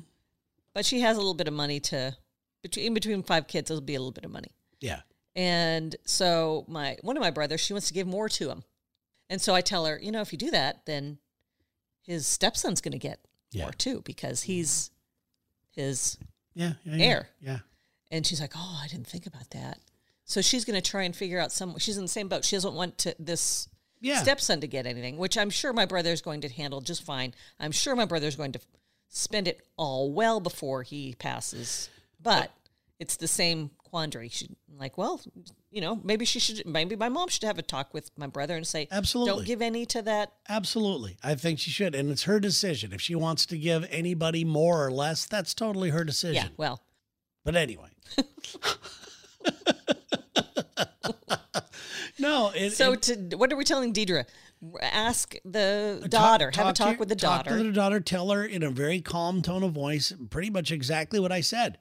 [0.74, 2.16] but she has a little bit of money to
[2.64, 5.02] between in between five kids it'll be a little bit of money Yeah.
[5.36, 8.64] and so my one of my brothers she wants to give more to him
[9.28, 11.18] and so i tell her you know if you do that then
[12.10, 13.20] his stepson's going to get
[13.52, 13.62] Yeah.
[13.64, 14.90] more too because he's
[15.70, 16.18] his
[16.54, 16.72] Yeah.
[16.84, 17.04] yeah, yeah.
[17.06, 17.28] Heir.
[17.40, 17.58] Yeah.
[18.10, 19.78] and she's like oh i didn't think about that
[20.24, 22.56] so she's going to try and figure out some she's in the same boat she
[22.56, 23.68] doesn't want to this
[24.00, 24.22] Yeah.
[24.22, 27.34] stepson to get anything, which I'm sure my brother's going to handle just fine.
[27.58, 28.60] I'm sure my brother's going to
[29.08, 31.90] spend it all well before he passes.
[32.22, 32.50] But
[32.98, 34.28] it's the same quandary.
[34.30, 35.20] She like, well,
[35.70, 38.56] you know, maybe she should maybe my mom should have a talk with my brother
[38.56, 39.32] and say, Absolutely.
[39.32, 40.32] don't give any to that.
[40.48, 41.16] Absolutely.
[41.22, 41.94] I think she should.
[41.94, 42.92] And it's her decision.
[42.92, 46.34] If she wants to give anybody more or less, that's totally her decision.
[46.44, 46.80] Yeah, well,
[47.44, 47.88] But anyway.
[52.18, 54.24] no, it, so it- to what are we telling Deidre?
[54.82, 56.50] Ask the uh, Talk- daughter.
[56.54, 57.56] have a talk your- with the talk daughter.
[57.58, 57.98] to the daughter.
[58.00, 61.78] Tell her in a very calm tone of voice, pretty much exactly what I said.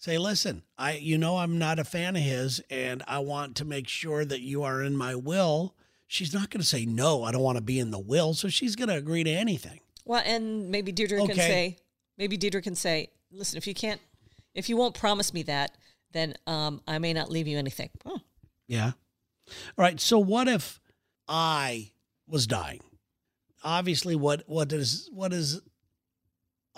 [0.00, 3.66] Say, listen, I, you know, I'm not a fan of his, and I want to
[3.66, 5.74] make sure that you are in my will.
[6.06, 7.22] She's not going to say no.
[7.22, 9.80] I don't want to be in the will, so she's going to agree to anything.
[10.06, 11.76] Well, and maybe Deirdre can say,
[12.16, 14.00] maybe Deirdre can say, listen, if you can't,
[14.54, 15.76] if you won't promise me that,
[16.12, 17.90] then um, I may not leave you anything.
[18.06, 18.20] Oh,
[18.68, 18.92] Yeah.
[19.76, 20.00] All right.
[20.00, 20.80] So what if
[21.28, 21.90] I
[22.26, 22.80] was dying?
[23.62, 25.60] Obviously, what what is what is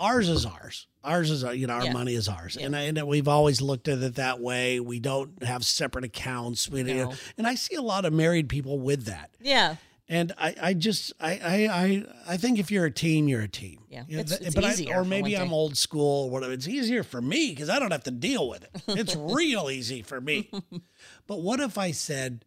[0.03, 0.87] ours is ours.
[1.03, 1.93] Ours is our, you know our Yeah.
[1.93, 2.65] money is ours, Yeah.
[2.67, 4.79] and I, and we've always looked at it that way.
[4.79, 6.69] We don't have separate accounts.
[6.69, 7.15] We, you know, No.
[7.37, 9.31] and I see a lot of married people with that.
[9.41, 9.75] yeah.
[10.09, 13.47] And I, I just, I, I, I, I think if you're a team, you're a
[13.47, 13.79] team.
[13.89, 16.51] Yeah, You know, it's- it's but I- easier or maybe I'm old school or whatever.
[16.51, 18.69] It's easier for me because I don't have to deal with it.
[18.87, 20.49] It's real easy for me.
[21.25, 22.43] But what if I said,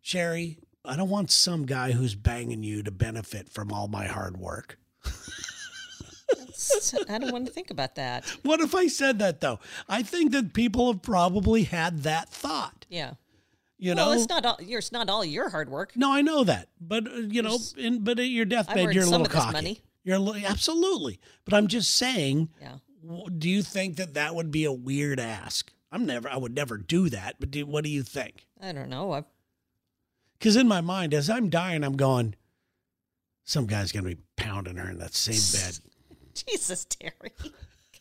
[0.00, 4.38] Sherry, I don't want some guy who's banging you to benefit from all my hard
[4.38, 4.78] work.
[7.08, 8.24] I don't want to think about that.
[8.42, 9.58] What if I said that though?
[9.88, 12.86] I think that people have probably had that thought.
[12.88, 13.14] Yeah.
[13.78, 14.56] You well, know, it's not all.
[14.58, 15.92] It's not all your hard work.
[15.96, 19.08] No, I know that, but uh, you know, in, but at your deathbed, you're a
[19.08, 19.52] little cocky.
[19.52, 19.80] money.
[20.02, 22.48] You're a li- absolutely, but I'm just saying.
[22.60, 22.76] Yeah.
[23.38, 25.72] Do you think that that would be a weird ask?
[25.92, 26.28] I'm never.
[26.28, 27.36] I would never do that.
[27.38, 28.46] But do, what do you think?
[28.60, 29.24] I don't know.
[30.38, 32.34] Because in my mind, as I'm dying, I'm going.
[33.44, 35.78] Some guy's gonna be pounding her in that same bed.
[36.48, 37.12] Jesus, Terry.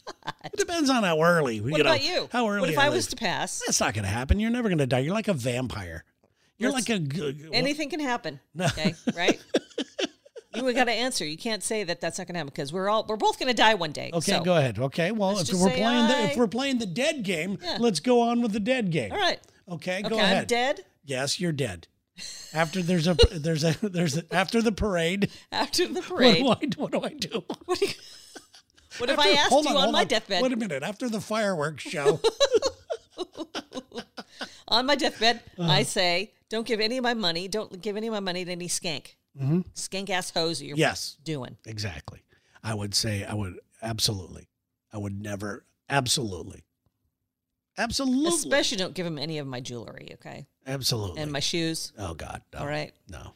[0.06, 0.34] God.
[0.46, 1.62] It depends on how early.
[1.62, 2.30] What you know, about you?
[2.32, 2.62] How early?
[2.62, 3.62] What if I I was to pass?
[3.66, 4.40] That's not gonna happen.
[4.40, 5.00] You're never gonna die.
[5.00, 6.04] You're like a vampire.
[6.58, 7.02] You're Let's- like a.
[7.02, 8.40] g- Anything can happen.
[8.54, 8.66] No.
[8.66, 9.40] Okay, right?
[10.56, 11.26] you got to answer.
[11.26, 13.50] You can't say that that's not going to happen because we're all we're both going
[13.50, 14.10] to die one day.
[14.14, 14.80] Okay, so- go ahead.
[14.80, 17.78] Okay, well, Let's if we're playing the if we're playing the dead game, Yeah.
[17.82, 19.12] let's go on with the dead game.
[19.12, 19.40] All right.
[19.70, 20.38] Okay, go okay, ahead.
[20.44, 21.88] I'm dead Yes, you're dead.
[22.54, 25.30] After there's a there's a there's a, after the parade.
[25.52, 26.38] after the What parade.
[26.38, 27.44] do I what do I do?
[27.66, 27.92] What, do you-
[28.98, 30.42] what if I asked you on, hold my deathbed?
[30.44, 30.84] Wait a minute.
[30.84, 32.20] After the fireworks show,
[34.68, 35.72] on my deathbed, Uh-huh.
[35.72, 37.48] I say, don't give any of my money.
[37.48, 39.16] Don't give any of my money to any skank.
[39.40, 39.62] Mm-hmm.
[39.76, 41.58] Skank ass hose you're yes, doing.
[41.66, 42.22] exactly.
[42.64, 44.48] I would say I would absolutely.
[44.94, 46.64] I would never absolutely,
[47.78, 50.48] absolutely, Especially don't give him any of my jewelry, okay?
[50.66, 51.22] absolutely.
[51.22, 51.92] And my shoes.
[51.98, 52.94] oh God, no, All right.
[53.10, 53.34] no.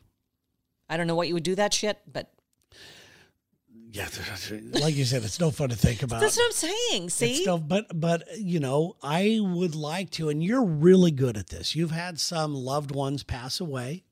[0.89, 2.31] I don't know what you would do that shit, but
[3.91, 4.07] Yeah,
[4.73, 6.21] like you said, it's no fun to think about.
[6.21, 7.03] that's what I'm saying.
[7.05, 7.41] It's See?
[7.41, 11.75] still, but but you know, I would like to, and you're really good at this.
[11.75, 14.03] You've had some loved ones pass away,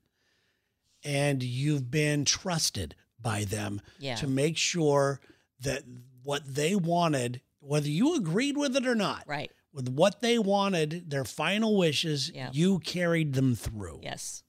[1.04, 4.16] and you've been trusted by them Yeah.
[4.16, 5.20] to make sure
[5.62, 5.84] that
[6.24, 9.52] what they wanted, whether you agreed with it or not, right.
[9.74, 12.50] with what they wanted, their final wishes, Yeah.
[12.54, 14.00] you carried them through.
[14.04, 14.44] Yes.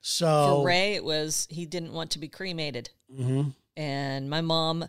[0.00, 2.90] So For Ray, it was he didn't want to be cremated.
[3.12, 3.54] Mhm.
[3.76, 4.86] And my mom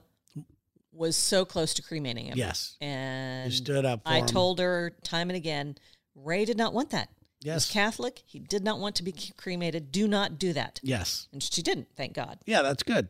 [0.92, 2.38] was so close to cremating him.
[2.38, 4.02] yes, And you stood up.
[4.06, 4.26] I him.
[4.28, 5.76] told her time and again,
[6.16, 7.10] Ray did not want that.
[7.44, 8.22] He was yes, Catholic.
[8.26, 9.92] He did not want to be cremated.
[9.92, 10.80] Do not do that.
[10.84, 12.40] yes, And she didn't, thank God.
[12.46, 13.10] yeah, that's good.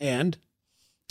[0.00, 0.38] And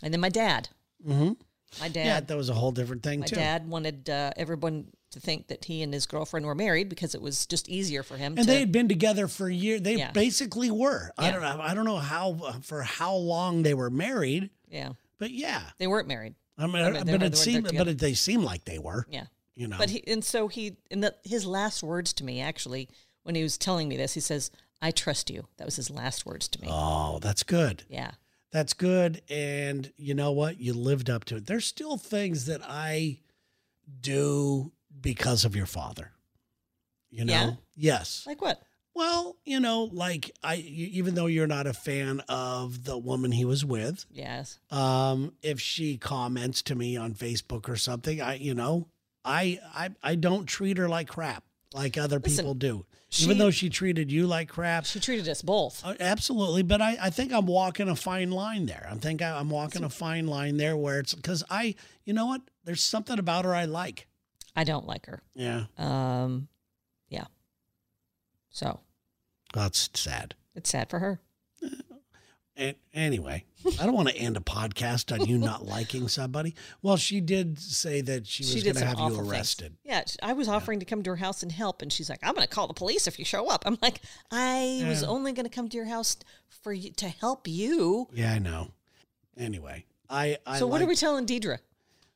[0.02, 0.70] And then my dad.
[1.06, 1.36] mhm.
[1.82, 2.06] My dad.
[2.06, 3.36] yeah, that was a whole different thing my too.
[3.36, 4.88] dad wanted uh, everyone
[5.18, 8.18] to think that he and his girlfriend were married because it was just easier for
[8.18, 8.46] him and to.
[8.46, 9.82] they had been together for years.
[9.82, 10.12] They Yeah.
[10.12, 11.12] basically were.
[11.18, 11.60] I don't know.
[11.62, 15.62] I don't know how uh, for how long they were married, yeah, but yeah.
[15.78, 16.36] they weren't married.
[16.58, 19.06] I mean, I mean, but it seemed, but it, they seemed like they were.
[19.10, 19.26] Yeah.
[19.56, 19.78] You know.
[19.78, 22.90] But he, and so he, in the, his last words to me, actually,
[23.24, 24.52] when he was telling me this, he says,
[24.82, 25.48] I trust you.
[25.58, 26.68] That was his last words to me.
[26.72, 27.84] oh, that's good.
[27.90, 28.12] Yeah.
[28.52, 29.22] That's good.
[29.30, 30.60] And you know what?
[30.60, 31.48] You lived up to it.
[31.48, 33.20] There's still things that I
[34.02, 36.12] do because of your father.
[37.10, 37.34] You know?
[37.34, 37.52] Yeah?
[37.76, 38.24] Yes.
[38.28, 38.62] Like what?
[38.94, 43.46] Well, you know, like I, even though you're not a fan of the woman he
[43.46, 44.58] was with, Yes.
[44.72, 48.88] um, if she comments to me on Facebook or something, I, you know,
[49.24, 51.44] I, I, I don't treat her like crap
[51.76, 52.86] like other Listen, people do.
[53.10, 55.86] she- Even though she treated you like crap, She treated us both.
[55.86, 56.64] uh, absolutely.
[56.64, 58.88] But I, I think I'm walking a fine line there.
[58.92, 62.26] I think I, I'm walking a fine line there where it's because I, you know
[62.26, 62.42] what?
[62.64, 64.08] There's something about her I like.
[64.58, 65.22] I don't like her.
[65.36, 66.48] Yeah, Um,
[67.10, 67.26] yeah.
[68.50, 68.80] So
[69.54, 70.34] that's sad.
[70.56, 71.22] it's sad for her.
[72.60, 73.46] And anyway,
[73.80, 76.56] I don't want to end a podcast on you not liking somebody.
[76.82, 79.30] Well, she did say that she was going to have you awful things.
[79.32, 79.76] arrested.
[79.84, 82.34] Yeah, I was offering to come to her house and help, and she's like, "I'm
[82.34, 85.46] going to call the police if you show up." I'm like, "I was only going
[85.46, 86.18] to come to your house
[86.64, 88.72] for you to help you." Yeah, I know.
[89.38, 91.60] Anyway, I, I so what are we telling Deidre?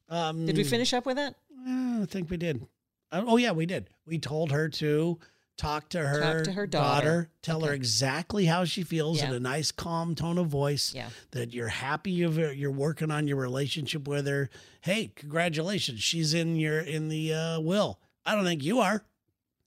[0.09, 1.35] Um, Did we finish up with that?
[1.67, 2.65] I think we did.
[3.11, 3.89] Uh, oh yeah, we did.
[4.05, 5.19] We told her to
[5.57, 7.29] talk to her, to her daughter.
[7.43, 10.93] tell her exactly how she feels in a nice, calm tone of voice.
[10.95, 11.09] Yeah.
[11.31, 14.49] That you're happy you're working on your relationship with her.
[14.81, 17.99] Hey, congratulations, she's in your in the uh, will.
[18.25, 19.03] I don't think you are.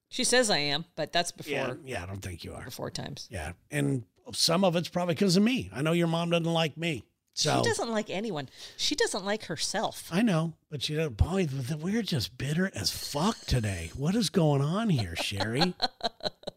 [0.09, 2.65] She says I am, but that's before Yeah, yeah, I don't think you are.
[2.65, 3.29] before times.
[3.31, 5.71] Yeah, and some of it's probably because of me.
[5.73, 7.05] I know your mom doesn't like me,
[7.35, 8.49] so She doesn't like anyone.
[8.77, 10.09] She doesn't like herself.
[10.11, 11.17] I know, but she doesn't.
[11.17, 11.49] Boy,
[11.81, 13.91] we're just bitter as fuck today.
[13.97, 15.75] What is going on here, Sherry?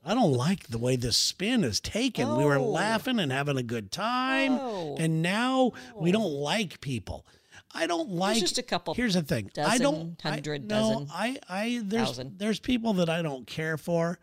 [0.05, 2.37] I don't like the way this spin is taken.
[2.37, 2.69] We were Oh.
[2.69, 4.95] laughing and having a good time, Oh.
[4.99, 6.27] and now we don't oh.
[6.27, 7.25] like people.
[7.73, 8.39] I don't like.
[8.39, 9.51] just a couple Here's the thing.
[9.57, 10.19] I don't.
[10.21, 11.37] hundred, I, no, I.
[11.49, 11.81] I.
[11.83, 12.07] There's.
[12.07, 12.37] thousand.
[12.39, 14.19] There's people that I don't care for,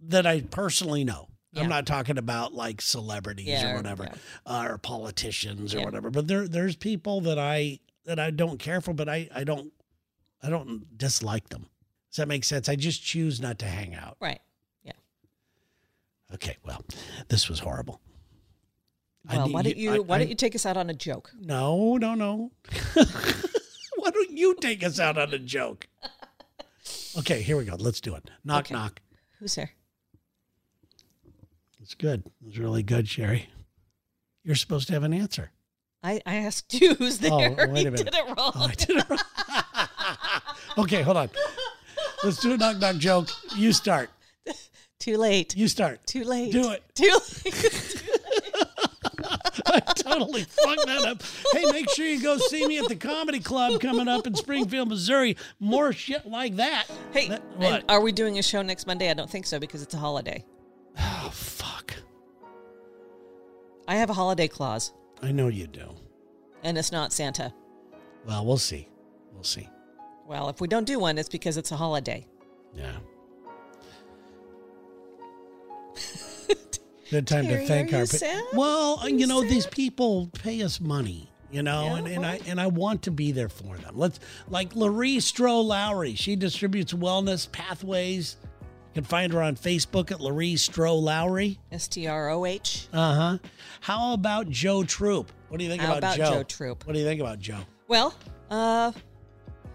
[0.00, 1.28] that I personally know.
[1.52, 1.62] Yeah.
[1.62, 4.14] I'm not talking about like celebrities Yeah, or or- whatever, yeah.
[4.46, 6.10] uh, or politicians or whatever.
[6.10, 9.72] But there, there's people that I that I don't care for, but I, I don't,
[10.42, 11.66] I don't dislike them.
[12.10, 12.68] Does that make sense?
[12.68, 14.16] I just choose not to hang out.
[14.20, 14.40] Right.
[14.82, 14.92] Yeah.
[16.34, 16.84] Okay, well,
[17.28, 18.00] this was horrible.
[19.30, 20.94] Well, need- why don't you I- why I- don't you take us out on a
[20.94, 21.30] joke?
[21.38, 22.50] No, no, no.
[22.94, 25.86] why don't you take us out on a joke?
[27.16, 27.76] Okay, here we go.
[27.78, 28.30] Let's do it.
[28.42, 28.74] Knock, Okay.
[28.74, 29.00] knock.
[29.38, 29.70] Who's there?
[31.82, 32.22] It's good.
[32.46, 33.48] It's really good, Sherry.
[34.44, 35.50] You're supposed to have an answer.
[36.02, 37.32] I, I asked you who's there.
[37.32, 37.96] Oh, wait a you minute.
[38.06, 38.52] did it wrong.
[38.54, 39.18] Oh, I did it wrong.
[40.78, 41.30] okay, hold on.
[42.24, 43.28] Let's do a knock knock joke.
[43.56, 44.10] You start.
[45.00, 45.56] Too late.
[45.56, 46.06] You start.
[46.06, 46.52] Too late.
[46.52, 46.82] Do it.
[46.94, 48.02] Too late.
[49.66, 51.22] I totally fucked that up.
[51.52, 54.88] Hey, make sure you go see me at the comedy club coming up in Springfield,
[54.88, 55.36] Missouri.
[55.58, 56.86] More shit like that.
[57.12, 57.84] hey, That- what?
[57.90, 59.10] are we doing a show next Monday?
[59.10, 60.44] I don't think so because it's a holiday.
[63.88, 65.88] I have a holiday clause, I know you do.
[66.62, 67.52] and it's not Santa.
[68.26, 68.88] Well, we'll see.
[69.34, 69.68] We'll see.
[70.26, 72.26] Well, if we don't do one, it's because it's a holiday.
[72.74, 72.92] Yeah.
[77.10, 78.44] Good time Terry, to thank are our you pa- sad?
[78.54, 82.60] Well, you know, these people pay us money, you know, Yeah, and, and I and
[82.60, 83.98] I want to be there for them.
[83.98, 84.18] Let's
[84.48, 86.14] like Laree Stroh Lowry.
[86.14, 88.36] She distributes wellness pathways.
[88.94, 91.58] You can find her on Facebook at Laree Stroh Lowry.
[91.70, 92.88] S T R O H.
[92.92, 93.38] Uh huh.
[93.80, 95.32] How about Joe Troop?
[95.48, 96.30] What do you think How about, about Joe?
[96.38, 96.86] Joe Troop?
[96.86, 97.60] What do you think about Joe?
[97.88, 98.14] Well,
[98.50, 98.92] uh,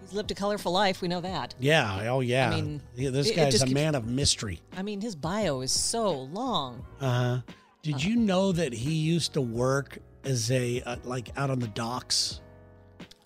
[0.01, 1.01] he's lived a colorful life.
[1.01, 1.55] We know that.
[1.59, 2.11] Yeah.
[2.11, 2.51] Oh, yeah.
[2.51, 4.61] I mean, Yeah, this it- guy's a keeps- man of mystery.
[4.75, 6.85] I mean, his bio is so long.
[7.01, 7.41] Uh huh.
[7.81, 11.69] Did you know that he used to work as a uh, like out on the
[11.69, 12.41] docks?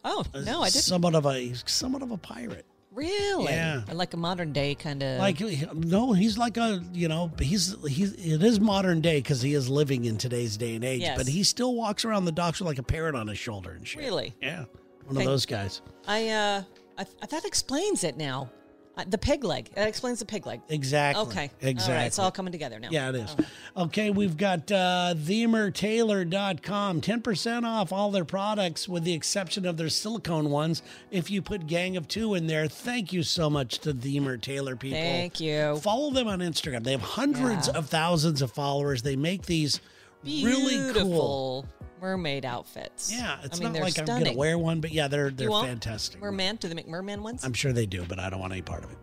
[0.05, 0.83] Oh no, I didn't.
[0.85, 2.65] Somewhat of a somewhat of a pirate.
[2.93, 3.53] Really?
[3.53, 3.81] Yeah.
[3.91, 5.19] Like a modern day kind of.
[5.19, 5.39] Like
[5.73, 9.69] no, he's like a you know he's he's it is modern day because he is
[9.69, 11.01] living in today's day and age.
[11.01, 11.17] Yes.
[11.17, 13.87] But he still walks around the docks with like a parrot on his shoulder and
[13.87, 14.01] shit.
[14.01, 14.35] Really?
[14.41, 14.65] Yeah,
[15.05, 15.81] one of those guys.
[16.07, 16.63] I uh,
[16.97, 18.49] I, I that explains it now.
[18.97, 19.69] Uh, the pig leg.
[19.75, 20.59] That explains the pig leg.
[20.67, 21.23] Exactly.
[21.23, 21.51] Okay.
[21.61, 21.93] Exactly.
[21.93, 22.07] All right.
[22.07, 22.89] It's all coming together now.
[22.91, 23.35] Yeah, it is.
[23.37, 23.47] Right.
[23.77, 27.01] Okay, we've got uh, themertailor.com.
[27.01, 30.81] 10% off all their products with the exception of their silicone ones.
[31.09, 34.77] If you put Gang of Two in there, thank you so much to The Mertailor
[34.77, 34.99] people.
[34.99, 35.77] Thank you.
[35.77, 36.83] Follow them on Instagram.
[36.83, 37.77] They have hundreds Yeah.
[37.77, 39.01] of thousands of followers.
[39.03, 39.79] They make these
[40.23, 41.65] really cool.
[42.01, 43.13] Mermaid outfits.
[43.13, 45.49] Yeah, it's I mean, not like I'm going to wear one, but yeah, they're they're
[45.49, 46.19] fantastic.
[46.19, 46.55] Merman?
[46.55, 47.43] Do they make merman ones?
[47.43, 48.97] I'm sure they do, but I don't want any part of it.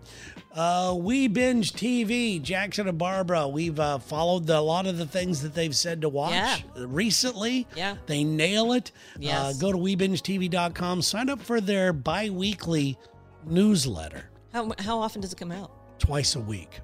[0.53, 3.47] Uh, we binge TV, Jackson and Barbara.
[3.47, 6.59] We've uh, followed the, a lot of the things that they've said to watch Yeah.
[6.75, 7.67] recently.
[7.77, 7.97] Yeah.
[8.07, 8.91] They nail it.
[9.25, 12.99] Uh, go to WeBingeTV.com, sign up for their bi weekly
[13.47, 15.71] newsletter how how often does it come out?
[15.99, 16.81] twice a week.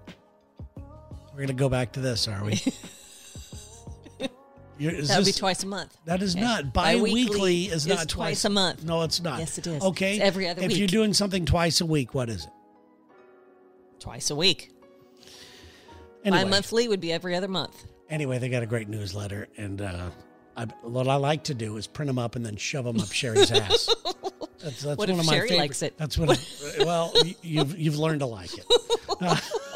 [0.76, 2.60] We're going to go back to this, are we?
[4.78, 5.96] That would be twice a month.
[6.04, 6.44] That is Okay.
[6.44, 7.24] not bi-weekly.
[7.24, 8.84] Bi-weekly is is not twice a month.
[8.84, 9.38] No, it's not.
[9.38, 9.82] Yes, it is.
[9.82, 12.50] Okay, It's every other If you're doing something twice a week, what is it?
[14.00, 14.70] Twice a week.
[16.24, 17.84] Anyway, Bi-monthly would be every other month.
[18.10, 20.10] anyway, they got a great newsletter, and uh,
[20.56, 23.12] I, what I like to do is print them up and then shove them up
[23.12, 23.88] Sherry's ass.
[24.62, 25.98] That's, that's What one if of my Sherry favorite- likes it?
[25.98, 26.30] That's what.
[26.80, 27.12] I, well,
[27.42, 28.64] you've you've learned to like it.
[29.20, 29.36] Uh,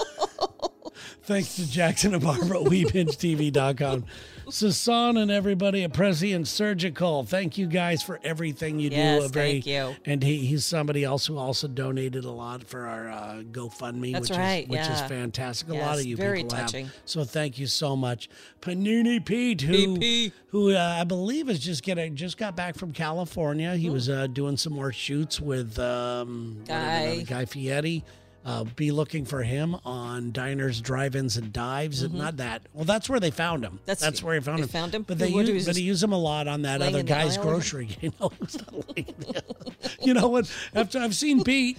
[1.28, 4.06] thanks to Jackson and Barbara at WeBingeTV.com.
[4.48, 7.22] Sasan and everybody at Prescient Surgical.
[7.22, 9.26] Thank you guys for everything you Yes, do.
[9.26, 9.94] A very- thank you.
[10.06, 14.30] And he, he's somebody else who also donated a lot for our uh, GoFundMe, That's
[14.30, 15.06] which right, is which is yeah.
[15.06, 15.68] fantastic.
[15.68, 16.86] A lot of you very people touching.
[16.86, 16.94] have.
[17.04, 18.30] So thank you so much,
[18.62, 20.32] Panini Pete, who PP.
[20.48, 23.76] who uh, I believe is just getting just got back from California.
[23.76, 27.22] He was uh, doing some more shoots with um, is Guy.
[27.26, 28.02] Guy Fieri.
[28.44, 32.02] Uh, be looking for him on diners, drive-ins, and dives.
[32.02, 32.62] and Not that.
[32.72, 33.78] Well, that's where they found him.
[33.84, 34.06] That's, Mm-hmm.
[34.06, 34.68] That's- where he found they him.
[34.68, 35.02] found him?
[35.02, 38.12] But they use, but he used him a lot on that other guy's grocery game.
[38.20, 39.42] No, it's not laying there.
[40.00, 40.50] you know what?
[40.74, 41.76] After I've seen Pete,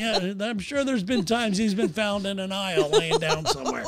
[0.00, 3.84] yeah, I'm sure there's been times he's been found in an aisle laying down somewhere.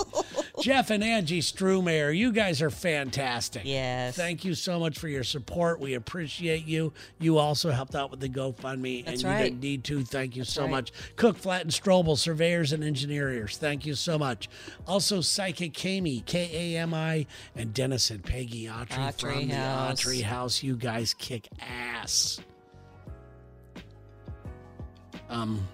[0.60, 3.62] Jeff and Angie Strumayer, you guys are fantastic.
[3.64, 4.16] Yes.
[4.16, 5.80] Thank you so much for your support.
[5.80, 6.92] We appreciate you.
[7.18, 9.42] You also helped out with the GoFundMe, That's and you right.
[9.44, 10.04] didn't need to.
[10.04, 10.70] Thank you so right.
[10.70, 10.92] much.
[11.16, 13.56] Cook, Flatt, and Strobel, surveyors and engineers.
[13.56, 14.48] Thank you so much.
[14.86, 20.02] Also, Psychic Kami, K A M I, and Dennis and Peggy Autry, Autry from House.
[20.02, 20.62] the Autry House.
[20.62, 22.40] You guys kick ass.
[25.28, 25.66] Um.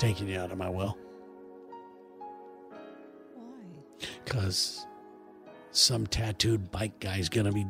[0.00, 0.96] Taking you out of my will.
[3.34, 4.08] Why?
[4.24, 4.86] because
[5.72, 7.66] some tattooed bike guy's gonna be.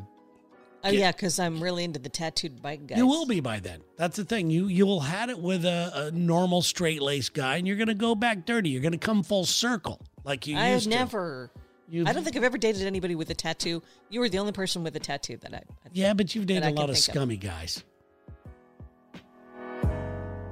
[0.82, 2.96] Oh yeah, because I'm really into the tattooed bike guys.
[2.98, 3.80] You will be by then.
[3.96, 4.48] That's the thing.
[4.48, 7.94] You you will had it with a, a normal straight lace guy, and you're gonna
[7.94, 8.70] go back dirty.
[8.70, 10.96] You're gonna come full circle like you I've used to.
[10.96, 11.50] never.
[11.88, 13.82] You've- I don't think I've ever dated anybody with a tattoo.
[14.08, 15.56] You were the only person with a tattoo that I.
[15.56, 17.14] I Yeah, but you've dated a lot of think of.
[17.14, 17.82] scummy guys.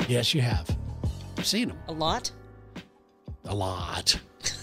[0.09, 0.77] Yes, you have.
[1.39, 2.31] I've seen them A lot.
[3.45, 4.19] a lot.